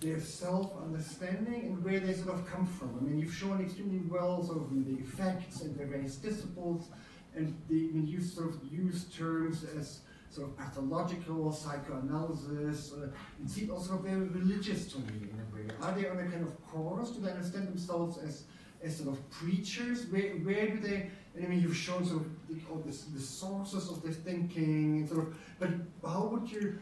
[0.00, 2.98] their self-understanding and where they sort of come from.
[3.00, 6.88] I mean, you've shown extremely well sort of the effects and the various disciplines,
[7.34, 12.92] and the, mean, you sort of use terms as sort of pathological psychoanalysis.
[12.92, 13.08] Uh,
[13.42, 15.74] it seems also very religious to me in a way.
[15.82, 17.10] Are they on a kind of course?
[17.10, 18.44] Do they understand themselves as
[18.82, 20.06] as sort of preachers?
[20.06, 24.02] Where, where do they, I mean, you've shown sort of all this, the sources of
[24.02, 25.70] their thinking, sort of, but
[26.04, 26.78] how would you,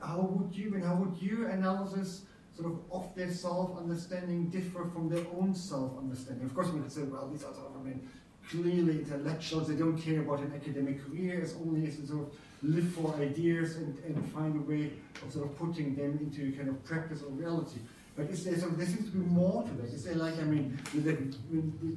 [0.00, 2.22] how would you, and how would you analysis
[2.56, 6.44] sort of of their self-understanding differ from their own self-understanding.
[6.44, 8.08] Of course, we could say, well, these are sort of, I mean,
[8.50, 9.68] clearly intellectuals.
[9.68, 13.76] They don't care about an academic career It's only as sort of live for ideas
[13.76, 14.92] and, and find a way
[15.24, 17.80] of sort of putting them into kind of practice or reality.
[18.16, 19.86] But is there, seems to be more to that.
[19.94, 21.96] Is there like, I mean, the, the,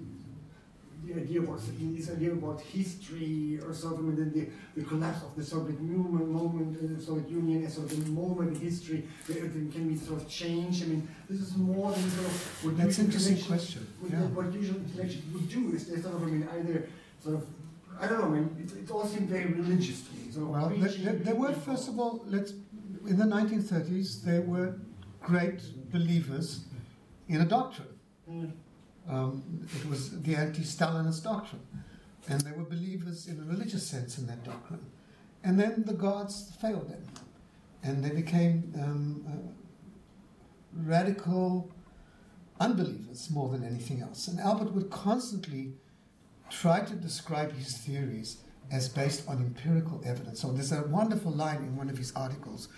[1.06, 5.35] the idea about this idea about history or something, and then the, the collapse of
[5.35, 9.03] the Soviet movement, moment uh, the Soviet Union as sort of the moment in history
[9.27, 10.84] where everything can be sort of changed.
[10.84, 13.88] I mean, this is more than sort of what That's an interesting question.
[13.99, 14.19] What, Yeah.
[14.27, 16.88] what usual intellectuals would do is they sort of, I mean, either
[17.22, 17.45] sort of,
[17.99, 20.30] I don't know, I mean, it, it all seemed very religious to me.
[20.30, 22.53] Of Well, there, there, there were, first of all, let's,
[23.06, 24.76] in the 1930s, there were
[25.23, 26.65] great believers
[27.27, 27.87] in a doctrine.
[28.29, 28.51] Mm.
[29.09, 31.61] Um, it was the anti-Stalinist doctrine,
[32.29, 34.85] and they were believers in a religious sense in that doctrine.
[35.43, 37.05] And then the gods failed them,
[37.83, 39.51] and they became um, uh,
[40.85, 41.69] radical
[42.59, 44.27] unbelievers more than anything else.
[44.29, 45.73] And Albert would constantly
[46.49, 48.37] try to describe his theories
[48.71, 50.39] as based on empirical evidence.
[50.39, 52.69] So there's a wonderful line in one of his articles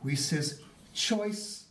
[0.00, 0.62] where he says,
[0.94, 1.67] choice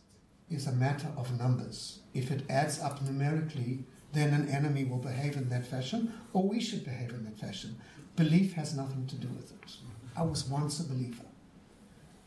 [0.50, 2.00] is a matter of numbers.
[2.14, 6.60] If it adds up numerically, then an enemy will behave in that fashion, or we
[6.60, 7.76] should behave in that fashion.
[8.16, 9.76] Belief has nothing to do with it.
[10.16, 11.24] I was once a believer.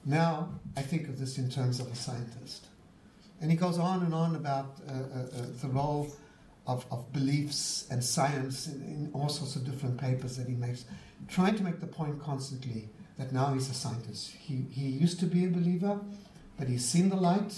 [0.06, 2.68] Now I think of this in terms of a scientist.
[3.41, 6.14] And he goes on and on about uh, uh, uh, the role
[6.68, 10.85] of, of beliefs and science in, in all sorts of different papers that he makes,
[11.27, 12.88] trying to make the point constantly
[13.18, 14.31] that now he's a scientist.
[14.39, 15.99] He, he used to be a believer,
[16.57, 17.53] but he's seen the light,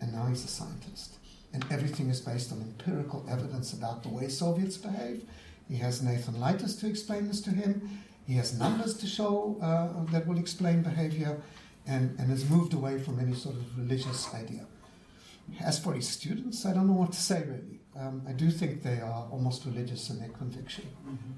[0.00, 1.14] and now he's a scientist.
[1.52, 5.24] And everything is based on empirical evidence about the way Soviets behave.
[5.68, 7.88] He has Nathan Leites to explain this to him.
[8.26, 11.40] He has numbers to show uh, that will explain behavior,
[11.86, 14.66] and, and has moved away from any sort of religious idea.
[15.60, 17.80] As for his students, I don't know what to say really.
[17.98, 20.84] Um, I do think they are almost religious in their conviction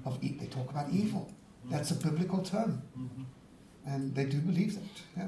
[0.05, 1.31] of e- they talk about evil.
[1.69, 2.81] That's a biblical term,
[3.85, 4.83] and they do believe that.
[5.17, 5.27] Yeah.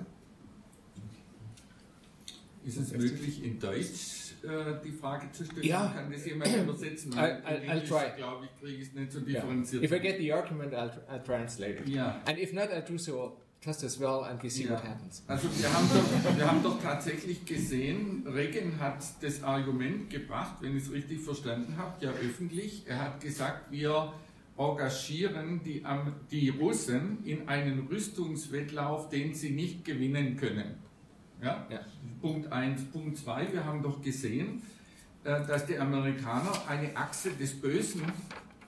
[2.65, 5.63] Ist es möglich, in Deutsch äh, die Frage zu stellen?
[5.65, 5.91] Ja.
[5.95, 7.11] Kann das jemand übersetzen?
[7.13, 8.15] I- I- I'll try.
[8.15, 9.41] glaube ich, kriege ich es nicht so Yeah.
[9.41, 9.83] differenziert.
[9.83, 11.89] If I get the argument, I'll, I'll translate it.
[11.89, 12.21] Ja.
[12.25, 14.71] And if not, I'll do so just as well and we see Ja.
[14.71, 15.23] what happens.
[15.27, 20.75] Also wir haben, doch, wir haben doch tatsächlich gesehen, Reagan hat das Argument gebracht, wenn
[20.77, 22.83] ich es richtig verstanden habe, ja öffentlich.
[22.87, 24.11] Er hat gesagt, wir
[24.57, 25.83] engagieren die,
[26.31, 30.75] die Russen in einen Rüstungswettlauf, den sie nicht gewinnen können.
[31.43, 31.65] Ja?
[31.69, 31.79] Ja.
[32.21, 32.85] Punkt 1.
[32.91, 34.61] Punkt 2, wir haben doch gesehen,
[35.23, 38.01] äh, dass die Amerikaner eine Achse des Bösen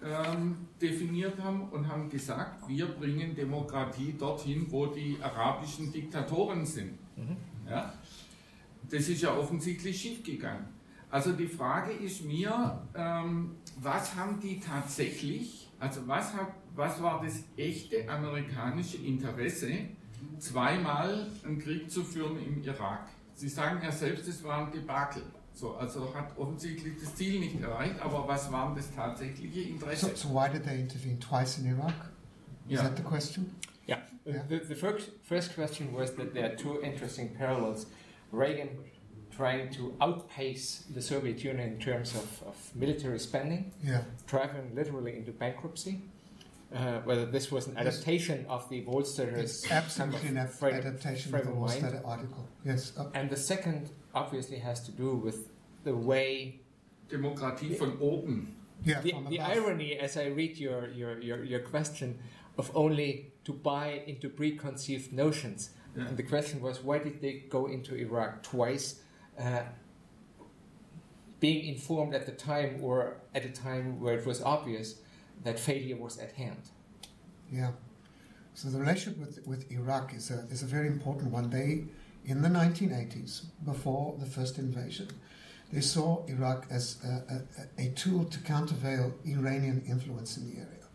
[0.03, 6.99] ähm, definiert haben und haben gesagt, wir bringen Demokratie dorthin, wo die arabischen Diktatoren sind.
[7.69, 7.93] Ja?
[8.89, 10.65] Das ist ja offensichtlich schiefgegangen.
[11.09, 17.23] Also die Frage ist mir, ähm, was haben die tatsächlich, also was, hat, was war
[17.23, 19.71] das echte amerikanische Interesse,
[20.39, 23.07] zweimal einen Krieg zu führen im Irak?
[23.33, 25.23] Sie sagen ja selbst, es war ein Debakel.
[25.53, 30.07] So, also hat offensichtlich das Ziel nicht erreicht, aber was war denn das tatsächliche Interesse?
[30.07, 31.93] So, so why did they intervene twice in Iraq?
[32.67, 32.83] Is Yeah.
[32.83, 33.55] that the question?
[33.87, 33.99] Yeah.
[34.25, 34.43] Yeah.
[34.49, 37.85] The, the first, first question was that there are two interesting parallels.
[38.31, 38.69] Reagan
[39.35, 44.01] trying to outpace the Soviet Union in terms of, of military spending, Yeah.
[44.27, 46.01] driving literally into bankruptcy.
[46.75, 50.59] Uh, whether this was an adaptation of the Wohlstetters It's absolutely an kind of ad-
[50.59, 51.83] frame- adaptation of frame the of mind.
[51.83, 52.47] Wohlstetter article.
[52.65, 52.91] Yes.
[52.97, 55.37] Uh, And the second obviously has to do with
[55.85, 56.59] the way
[57.09, 58.55] Demokratie von oben.
[58.83, 58.99] yeah.
[59.01, 62.19] the, from the irony as I read your, your, your, your question
[62.57, 65.69] of only to buy into preconceived notions.
[65.95, 66.07] Yeah.
[66.07, 68.99] And the question was why did they go into Iraq twice?
[69.39, 69.61] Uh,
[71.39, 74.95] being informed at the time or at a time where it was obvious
[75.45, 76.69] that failure was at hand.
[77.51, 77.71] Yeah.
[78.55, 81.49] So the relationship with, with Iraq is a, is a very important one.
[81.49, 81.85] They,
[82.25, 85.07] in the 1980s, before the first invasion,
[85.71, 87.43] they saw Iraq as a,
[87.81, 90.85] a, a tool to countervail Iranian influence in the area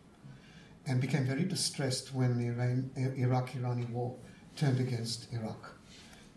[0.87, 4.17] and became very distressed when the Iran, uh, Iraq-Irani war
[4.57, 5.75] turned against Iraq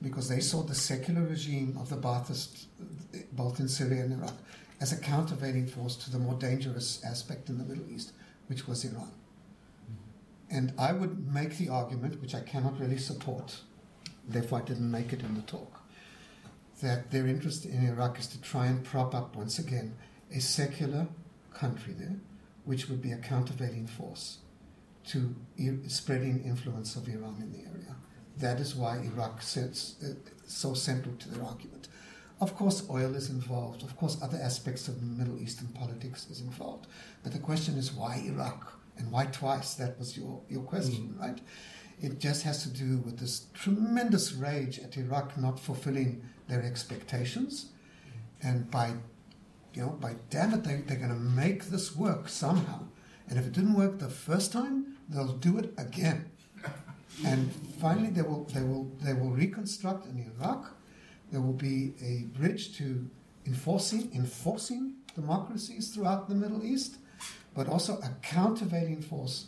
[0.01, 2.65] because they saw the secular regime of the Baathists,
[3.31, 4.35] both in Syria and Iraq,
[4.81, 8.13] as a countervailing force to the more dangerous aspect in the Middle East,
[8.47, 9.11] which was Iran.
[10.49, 13.61] And I would make the argument, which I cannot really support,
[14.27, 15.81] therefore I didn't make it in the talk,
[16.81, 19.95] that their interest in Iraq is to try and prop up once again
[20.31, 21.07] a secular
[21.53, 22.17] country there,
[22.65, 24.39] which would be a countervailing force
[25.05, 25.35] to
[25.87, 27.95] spreading influence of Iran in the area.
[28.37, 30.13] That is why Iraq sits uh,
[30.47, 31.87] so central to their argument.
[32.43, 33.83] Of course, oil is involved.
[33.83, 36.87] Of course, other aspects of Middle Eastern politics is involved.
[37.23, 39.75] But the question is why Iraq and why twice?
[39.75, 41.21] That was your, your question, mm.
[41.21, 41.39] right?
[42.01, 47.67] It just has to do with this tremendous rage at Iraq not fulfilling their expectations.
[48.41, 48.87] And by,
[49.73, 52.81] you know, by damn it, they, they're going to make this work somehow.
[53.29, 56.29] And if it didn't work the first time, they'll do it again.
[57.23, 60.75] And finally, they will, they will, they will reconstruct in Iraq.
[61.33, 63.09] There will be a bridge to
[63.47, 66.97] enforcing, enforcing democracies throughout the Middle East,
[67.55, 69.47] but also a countervailing force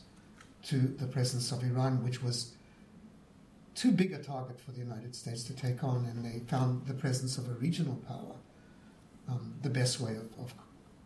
[0.64, 2.54] to the presence of Iran, which was
[3.76, 6.94] too big a target for the United States to take on, and they found the
[6.96, 8.36] presence of a regional power
[9.30, 10.56] um, the best way of, of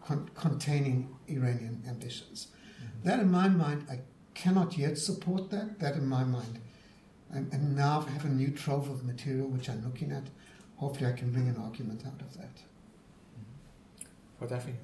[0.05, 2.47] con- containing Iranian ambitions.
[3.03, 3.99] That, in my mind, I
[4.33, 5.79] cannot yet support that.
[5.79, 6.59] That, in my mind,
[7.33, 10.23] and, and now I have a new trove of material which I'm looking at.
[10.79, 12.55] Hopefully, I can bring an argument out of that.
[14.37, 14.75] For Daphne.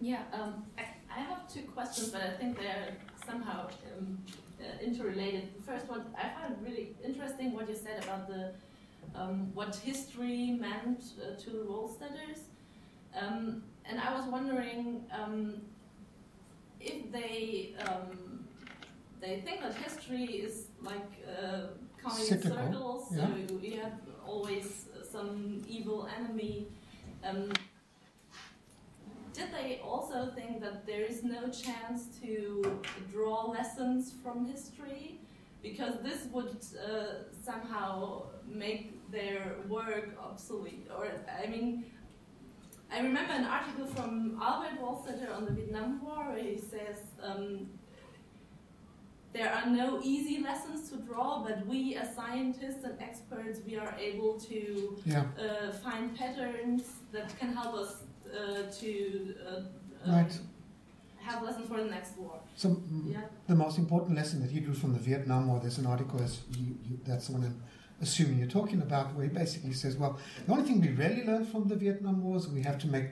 [0.00, 0.82] Yeah, um, I,
[1.14, 4.18] I have two questions, but I think they're somehow um,
[4.60, 5.50] uh, interrelated.
[5.56, 8.52] The first one, I found really interesting what you said about the
[9.14, 12.40] um, what history meant uh, to the Wohlstetters.
[13.18, 15.62] Um, and I was wondering um,
[16.80, 18.44] if they um,
[19.20, 21.68] they think that history is like uh,
[22.02, 23.26] coming in circles, yeah.
[23.26, 23.92] so you have
[24.28, 26.68] always some evil enemy.
[27.24, 27.50] Um,
[29.32, 32.80] did they also think that there is no chance to
[33.12, 35.20] draw lessons from history?
[35.62, 40.86] Because this would uh, somehow make their work obsolete.
[40.96, 41.06] Or,
[41.42, 41.84] I mean,
[42.90, 47.68] I remember an article from Albert Wohlstetter on the Vietnam War where he says um,
[49.38, 53.94] there are no easy lessons to draw, but we as scientists and experts, we are
[54.10, 54.60] able to
[55.04, 55.24] Yeah.
[55.44, 56.82] uh, find patterns
[57.14, 58.90] that can help us uh, to
[59.48, 59.56] uh,
[60.04, 60.32] um, Right.
[61.28, 62.34] have lessons for the next war.
[62.62, 62.68] So,
[63.06, 63.22] Yeah.
[63.46, 66.32] the most important lesson that he drew from the Vietnam War, there's an article, as
[66.60, 67.58] you, you, that's the one I'm
[68.06, 71.48] assuming you're talking about, where he basically says, well, the only thing we really learned
[71.48, 73.10] from the Vietnam War is we have to make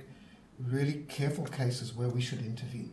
[0.59, 2.91] really careful cases where we should intervene.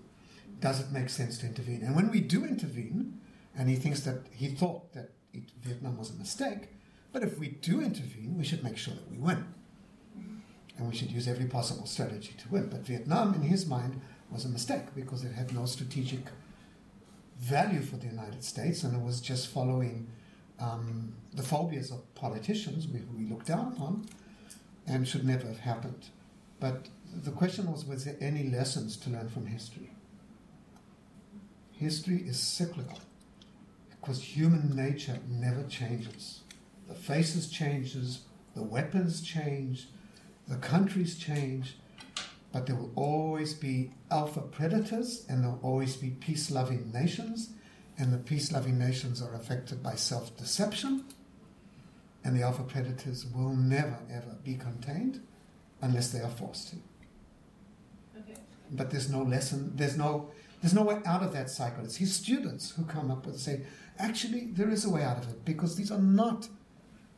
[0.60, 1.81] Does it make sense to intervene?
[1.85, 3.19] And when we do intervene,
[3.58, 6.70] and he thinks that he thought that it, Vietnam was a mistake,
[7.12, 9.46] but if we do intervene, we should make sure that we win.
[10.78, 12.68] And we should use every possible strategy to win.
[12.70, 14.02] But Vietnam, in his mind,
[14.32, 16.22] was a mistake because it had no strategic
[17.40, 20.08] value for the United States and it was just following
[20.60, 24.06] um, the phobias of politicians we, we look down upon
[24.88, 26.08] and should never have happened.
[26.60, 29.92] But the question was was there any lessons to learn from history?
[31.74, 33.00] History is cyclical
[34.04, 36.42] because human nature never changes.
[36.90, 38.24] The faces changes,
[38.54, 39.88] the weapons change,
[40.46, 41.78] the countries change,
[42.52, 47.52] but there will always be alpha predators and there will always be peace loving nations,
[47.98, 51.06] and the peace loving nations are affected by self deception,
[52.26, 55.22] and the alpha predators will never ever be contained
[55.82, 56.76] unless they are forced to.
[58.20, 58.40] Okay.
[58.70, 61.84] But there's no lesson, there's no there's no way out of that cycle.
[61.84, 63.64] It's his students who come up with say,
[63.99, 66.48] actually there is a way out of it because these are not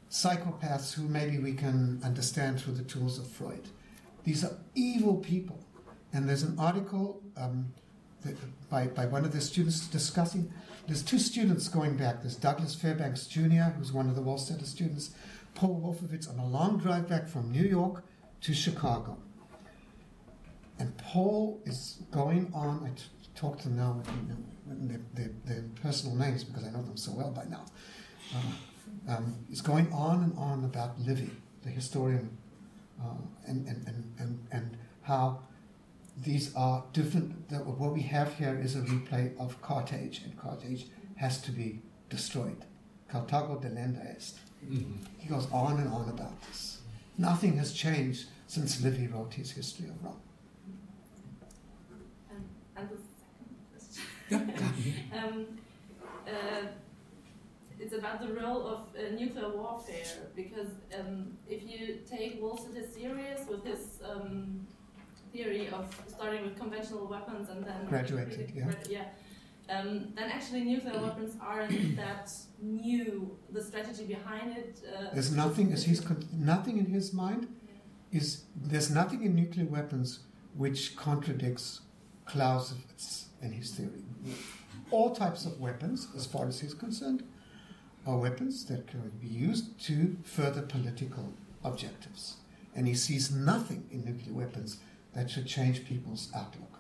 [0.10, 3.68] psychopaths who maybe we can understand through the tools of Freud.
[4.24, 5.60] These are evil people.
[6.14, 7.74] And there's an article um,
[8.70, 10.52] by, by one of the students discussing.
[10.88, 12.22] There's two students going back.
[12.22, 15.12] There's Douglas Fairbanks Jr., who's one of the Wohlstetter students,
[15.54, 18.04] Paul Wolfowitz on a long drive back from New York
[18.42, 19.18] to Chicago.
[20.80, 22.92] And Paul is going on,
[23.36, 26.98] talk to them now you know, their, their, their personal names because I know them
[26.98, 27.66] so well by now.
[28.36, 31.30] Uh, um, is going on and on about Livy,
[31.64, 32.38] the historian,
[33.02, 33.08] uh,
[33.46, 35.40] and, and, and, and, and how
[36.18, 37.50] these are different.
[37.50, 40.88] That what we have here is a replay of Carthage, and Carthage
[41.18, 42.66] has to be destroyed.
[43.12, 44.40] Carthago delenda est.
[45.20, 46.80] He goes on and on about this.
[47.18, 50.20] Nothing has changed since Livy wrote his history of Rome.
[52.32, 52.44] And,
[52.76, 54.04] and the second question.
[55.14, 55.46] um,
[56.28, 56.68] uh,
[57.80, 60.06] it's about the role of uh, nuclear warfare
[60.36, 64.66] because um, if you take Wohlstetter serious with his um,
[65.34, 68.72] theory of starting with conventional weapons and then Graduated, yeah.
[68.90, 69.06] yeah.
[69.68, 72.32] Um, then actually nuclear weapons aren't that
[72.62, 73.38] new.
[73.52, 74.80] The strategy behind it.
[74.88, 77.48] Uh, There's nothing, as he's con- nothing in his mind
[78.12, 80.20] is there's nothing in nuclear weapons
[80.56, 81.82] which contradicts
[82.26, 84.05] Clausewitz and his theory.
[84.92, 87.24] All types of weapons, as far as he's concerned,
[88.06, 91.34] are weapons that can be used to further political
[91.64, 92.38] objectives.
[92.76, 94.78] And he sees nothing in nuclear weapons
[95.14, 96.80] that should change people's outlook.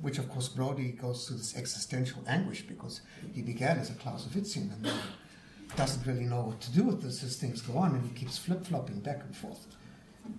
[0.00, 3.00] Which, of course, Brodie goes through this existential anguish because
[3.32, 4.98] he began as a Clausewitzian and then
[5.74, 8.38] doesn't really know what to do with this as things go on, and he keeps
[8.38, 9.66] flip flopping back and forth.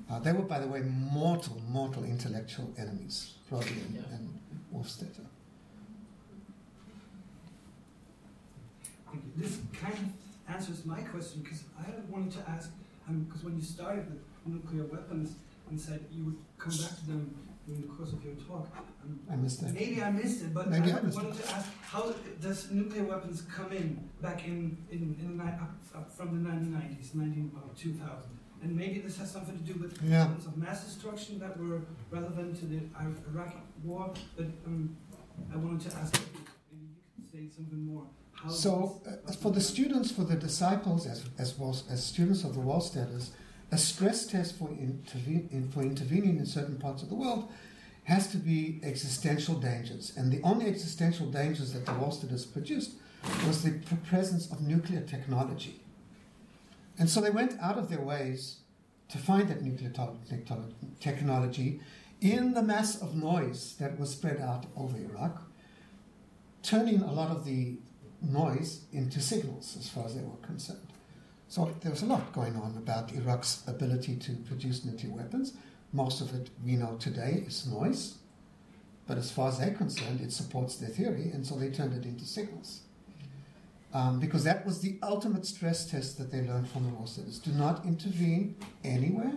[0.09, 4.01] Uh, they were, by the way, mortal, mortal intellectual enemies, Brodie and, Yeah.
[4.11, 4.39] and
[4.73, 5.25] Wohlstetter.
[5.25, 5.25] Thank
[8.85, 8.91] you.
[9.35, 12.69] This kind of answers my question because I wanted to ask,
[13.27, 15.35] because when you started with nuclear weapons
[15.69, 17.35] and said you would come back to them
[17.67, 18.67] in the course of your talk,
[19.03, 19.73] um, I missed that.
[19.73, 21.43] maybe I missed it, but Maybe I, I wanted it.
[21.43, 26.41] to ask how does nuclear weapons come in back in, in, in up, up from
[26.43, 28.09] the 1990s, 19, about 2000?
[28.63, 30.25] And maybe this has something to do with Yeah.
[30.27, 34.95] weapons of mass destruction that were relevant to the Ir- Iraqi war, but um,
[35.53, 36.25] I wanted to ask if
[36.71, 38.07] maybe you could say something more.
[38.49, 42.61] So, uh, for the students, for the disciples, as, as well as students of the
[42.61, 43.29] Wohlstetters,
[43.71, 47.51] a stress test for, interve- in, for intervening in certain parts of the world
[48.03, 50.13] has to be existential dangers.
[50.15, 52.91] And the only existential dangers that the Wohlstetters produced
[53.45, 53.71] was the
[54.07, 55.81] presence of nuclear technology.
[56.97, 58.59] And so they went out of their ways
[59.09, 59.91] to find that nuclear
[60.99, 61.81] technology
[62.21, 65.41] in the mass of noise that was spread out over Iraq,
[66.63, 67.77] turning a lot of the
[68.21, 70.87] noise into signals as far as they were concerned.
[71.49, 75.53] So there was a lot going on about Iraq's ability to produce nuclear weapons.
[75.93, 78.17] Most of it we know today is noise,
[79.07, 82.05] but as far as they're concerned, it supports their theory, and so they turned it
[82.05, 82.81] into signals.
[83.93, 87.39] Um, because that was the ultimate stress test that they learned from the war studies.
[87.39, 89.33] Do not intervene anywhere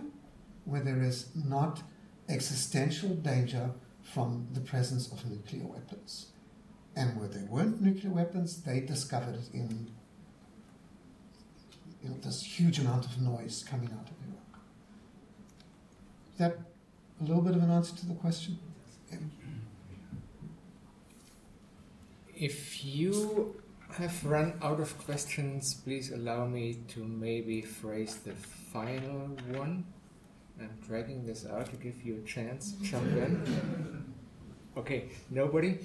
[0.65, 1.81] where there is not
[2.27, 3.71] existential danger
[4.03, 6.27] from the presence of nuclear weapons.
[6.95, 9.91] And where there weren't nuclear weapons, they discovered it in
[12.03, 14.59] you know, this huge amount of noise coming out of Iraq.
[16.33, 16.57] Is that
[17.19, 18.57] a little bit of an answer to the question?
[19.11, 19.17] Yeah.
[22.35, 23.61] If you
[23.91, 29.85] have run out of questions, please allow me to maybe phrase the final one.
[30.59, 32.73] I'm dragging this out to give you a chance.
[32.81, 34.13] Jump in.
[34.77, 35.77] Okay, nobody.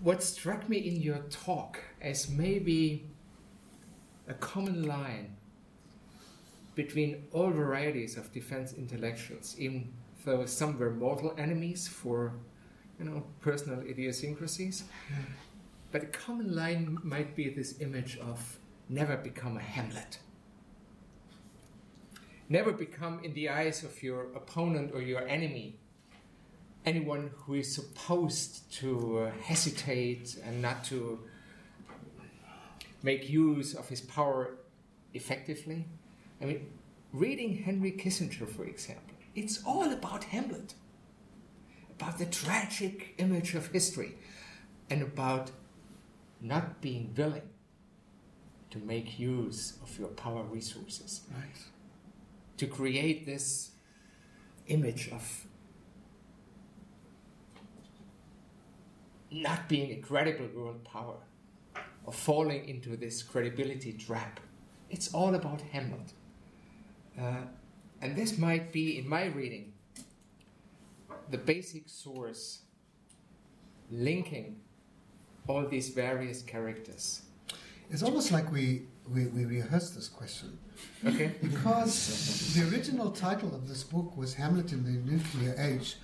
[0.00, 3.06] What struck me in your talk as maybe
[4.28, 5.36] a common line
[6.74, 9.92] between all varieties of defense intellectuals, even
[10.24, 12.34] though some were mortal enemies for
[12.98, 14.84] you know, personal idiosyncrasies.
[15.92, 18.58] But a common line might be this image of
[18.88, 20.18] never become a Hamlet.
[22.48, 25.78] Never become, in the eyes of your opponent or your enemy,
[26.86, 31.18] anyone who is supposed to uh, hesitate and not to
[33.02, 34.56] make use of his power
[35.12, 35.84] effectively.
[36.40, 36.70] I mean,
[37.12, 40.74] reading Henry Kissinger, for example, it's all about Hamlet
[41.98, 44.14] about the tragic image of history
[44.90, 45.50] and about
[46.40, 47.48] not being willing
[48.70, 51.22] to make use of your power resources.
[51.34, 51.58] Right.
[52.58, 53.70] To create this
[54.66, 55.46] image of
[59.30, 61.18] not being a credible world power,
[62.04, 64.40] or falling into this credibility trap.
[64.90, 66.12] It's all about Hamlet.
[67.20, 67.42] Uh,
[68.00, 69.72] and this might be, in my reading,
[71.30, 72.60] the basic source
[73.90, 74.60] linking
[75.48, 77.22] all these various characters.
[77.90, 80.58] It's almost like we, we, we rehearsed this question.
[81.04, 81.32] Okay.
[81.42, 85.96] Because the original title of this book was Hamlet in the Nuclear Age.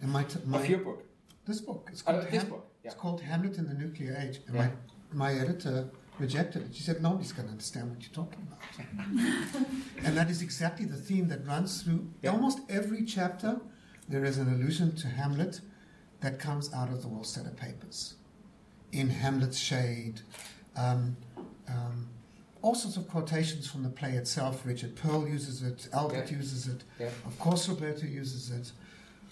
[0.00, 1.04] And my, t- my Of your book?
[1.46, 1.88] This book.
[1.92, 2.90] It's Uh, called, this Ham- book, yeah.
[2.90, 4.40] it's called Hamlet in the Nuclear Age.
[4.46, 4.70] And Yeah.
[5.12, 6.74] my, my editor rejected it.
[6.74, 9.66] She said, nobody's going to understand what you're talking about.
[10.04, 12.30] and that is exactly the theme that runs through Yeah.
[12.32, 13.60] almost every chapter.
[14.08, 15.60] There is an allusion to Hamlet
[16.20, 18.14] that comes out of the Wohlstetter papers.
[18.92, 20.22] In Hamlet's Shade,
[20.76, 21.16] um,
[21.68, 22.08] um,
[22.62, 24.64] all sorts of quotations from the play itself.
[24.64, 26.38] Richard Perle uses it, Albert Yeah.
[26.38, 27.10] uses it, Yeah.
[27.24, 28.72] of course, Roberta uses it.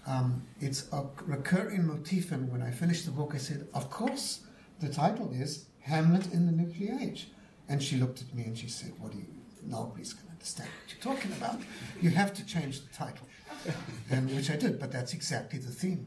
[0.07, 4.41] Um, it's a recurring motif, and when I finished the book, I said, Of course,
[4.81, 7.29] the title is Hamlet in the Nuclear Age.
[7.69, 9.27] And she looked at me and she said, What do you,
[9.63, 11.61] nobody's going to understand what you're talking about.
[12.03, 13.27] You have to change the title.
[14.11, 16.07] and which I did, but that's exactly the theme.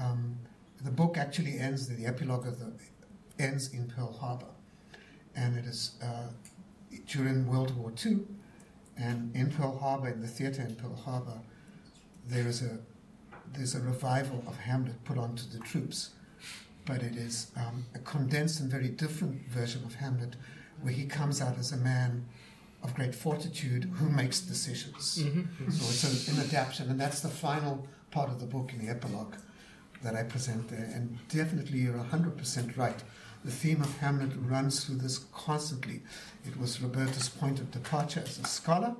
[0.00, 0.38] Um,
[0.82, 2.72] the book actually ends, the epilogue of the
[3.38, 4.46] ends in Pearl Harbor.
[5.36, 6.28] And it is uh,
[7.06, 8.20] during World War II,
[8.96, 11.40] and in Pearl Harbor, in the theater in Pearl Harbor,
[12.26, 12.78] there is a
[13.52, 16.10] there's a revival of Hamlet put onto the troops,
[16.86, 20.36] but it is um, a condensed and very different version of Hamlet,
[20.82, 22.26] where he comes out as a man
[22.82, 25.18] of great fortitude who makes decisions.
[25.22, 25.46] Mhm.
[25.70, 28.90] So it's an, an adaptation, and that's the final part of the book in the
[28.90, 29.34] epilogue
[30.02, 30.90] that I present there.
[30.94, 33.02] And definitely, you're 100% right.
[33.44, 36.02] The theme of Hamlet runs through this constantly.
[36.46, 38.94] It was Roberta's point of departure as a scholar.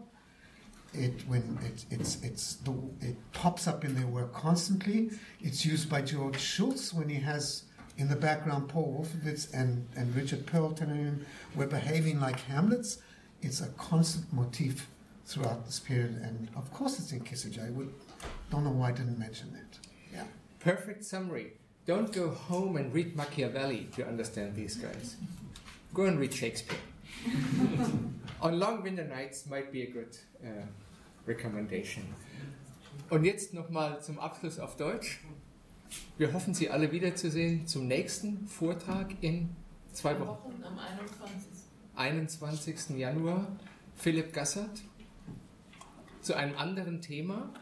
[0.93, 5.11] It when it it's it's the, it pops up in their work constantly.
[5.41, 7.65] It's used by George Shultz when he has
[7.97, 12.99] in the background Paul Wolfowitz and, and Richard Perle telling him we're behaving like Hamlets.
[13.43, 14.89] It's a constant motif
[15.27, 17.67] throughout this period, and of course it's in Kissinger.
[17.67, 17.93] I would
[18.51, 19.79] don't know why I didn't mention it.
[20.13, 20.25] Yeah.
[20.59, 21.53] Perfect summary.
[21.87, 25.17] Don't go home and read Machiavelli to understand these guys.
[25.95, 26.79] Go and read Shakespeare.
[28.41, 30.67] On long winter nights might be a good uh,
[31.27, 32.05] recommendation.
[33.11, 35.21] Und jetzt nochmal zum Abschluss auf Deutsch.
[36.17, 39.51] Wir hoffen, Sie alle wiederzusehen zum nächsten Vortrag in
[39.93, 40.63] zwei Wochen.
[40.63, 41.51] Am 21.
[41.97, 42.99] 21.
[42.99, 43.47] Januar.
[43.97, 44.81] Philipp Gassert
[46.23, 47.53] zu einem anderen Thema,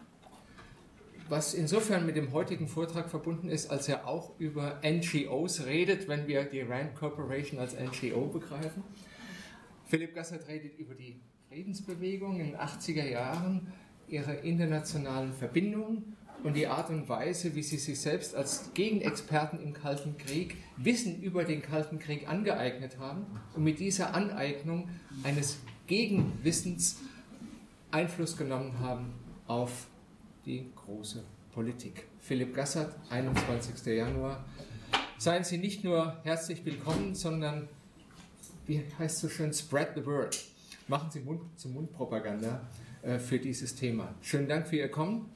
[1.29, 6.27] was insofern mit dem heutigen Vortrag verbunden ist, als er auch über NGOs redet, wenn
[6.29, 8.85] wir die Rand Corporation als NGO begreifen.
[9.89, 13.73] Philipp Gassert redet über die Friedensbewegung in den 80er Jahren,
[14.07, 19.73] ihre internationalen Verbindungen und die Art und Weise, wie sie sich selbst als Gegenexperten im
[19.73, 24.91] Kalten Krieg Wissen über den Kalten Krieg angeeignet haben und mit dieser Aneignung
[25.25, 27.01] eines Gegenwissens
[27.91, 29.15] Einfluss genommen haben
[29.47, 29.89] auf
[30.45, 32.07] die große Politik.
[32.19, 33.87] Philipp Gassert, 21.
[33.87, 34.45] Januar.
[35.17, 37.69] Seien Sie nicht nur herzlich willkommen, sondern,
[38.69, 40.39] wie heißt so schön, spread the word.
[40.87, 42.61] Machen Sie Mund zu Mund-Propaganda
[43.03, 44.15] äh, für dieses Thema.
[44.23, 45.31] Schönen Dank für Ihr Kommen.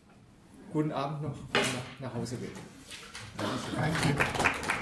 [0.73, 2.51] Guten Abend noch, wenn ihr nach Hause geht.
[3.37, 4.82] Danke.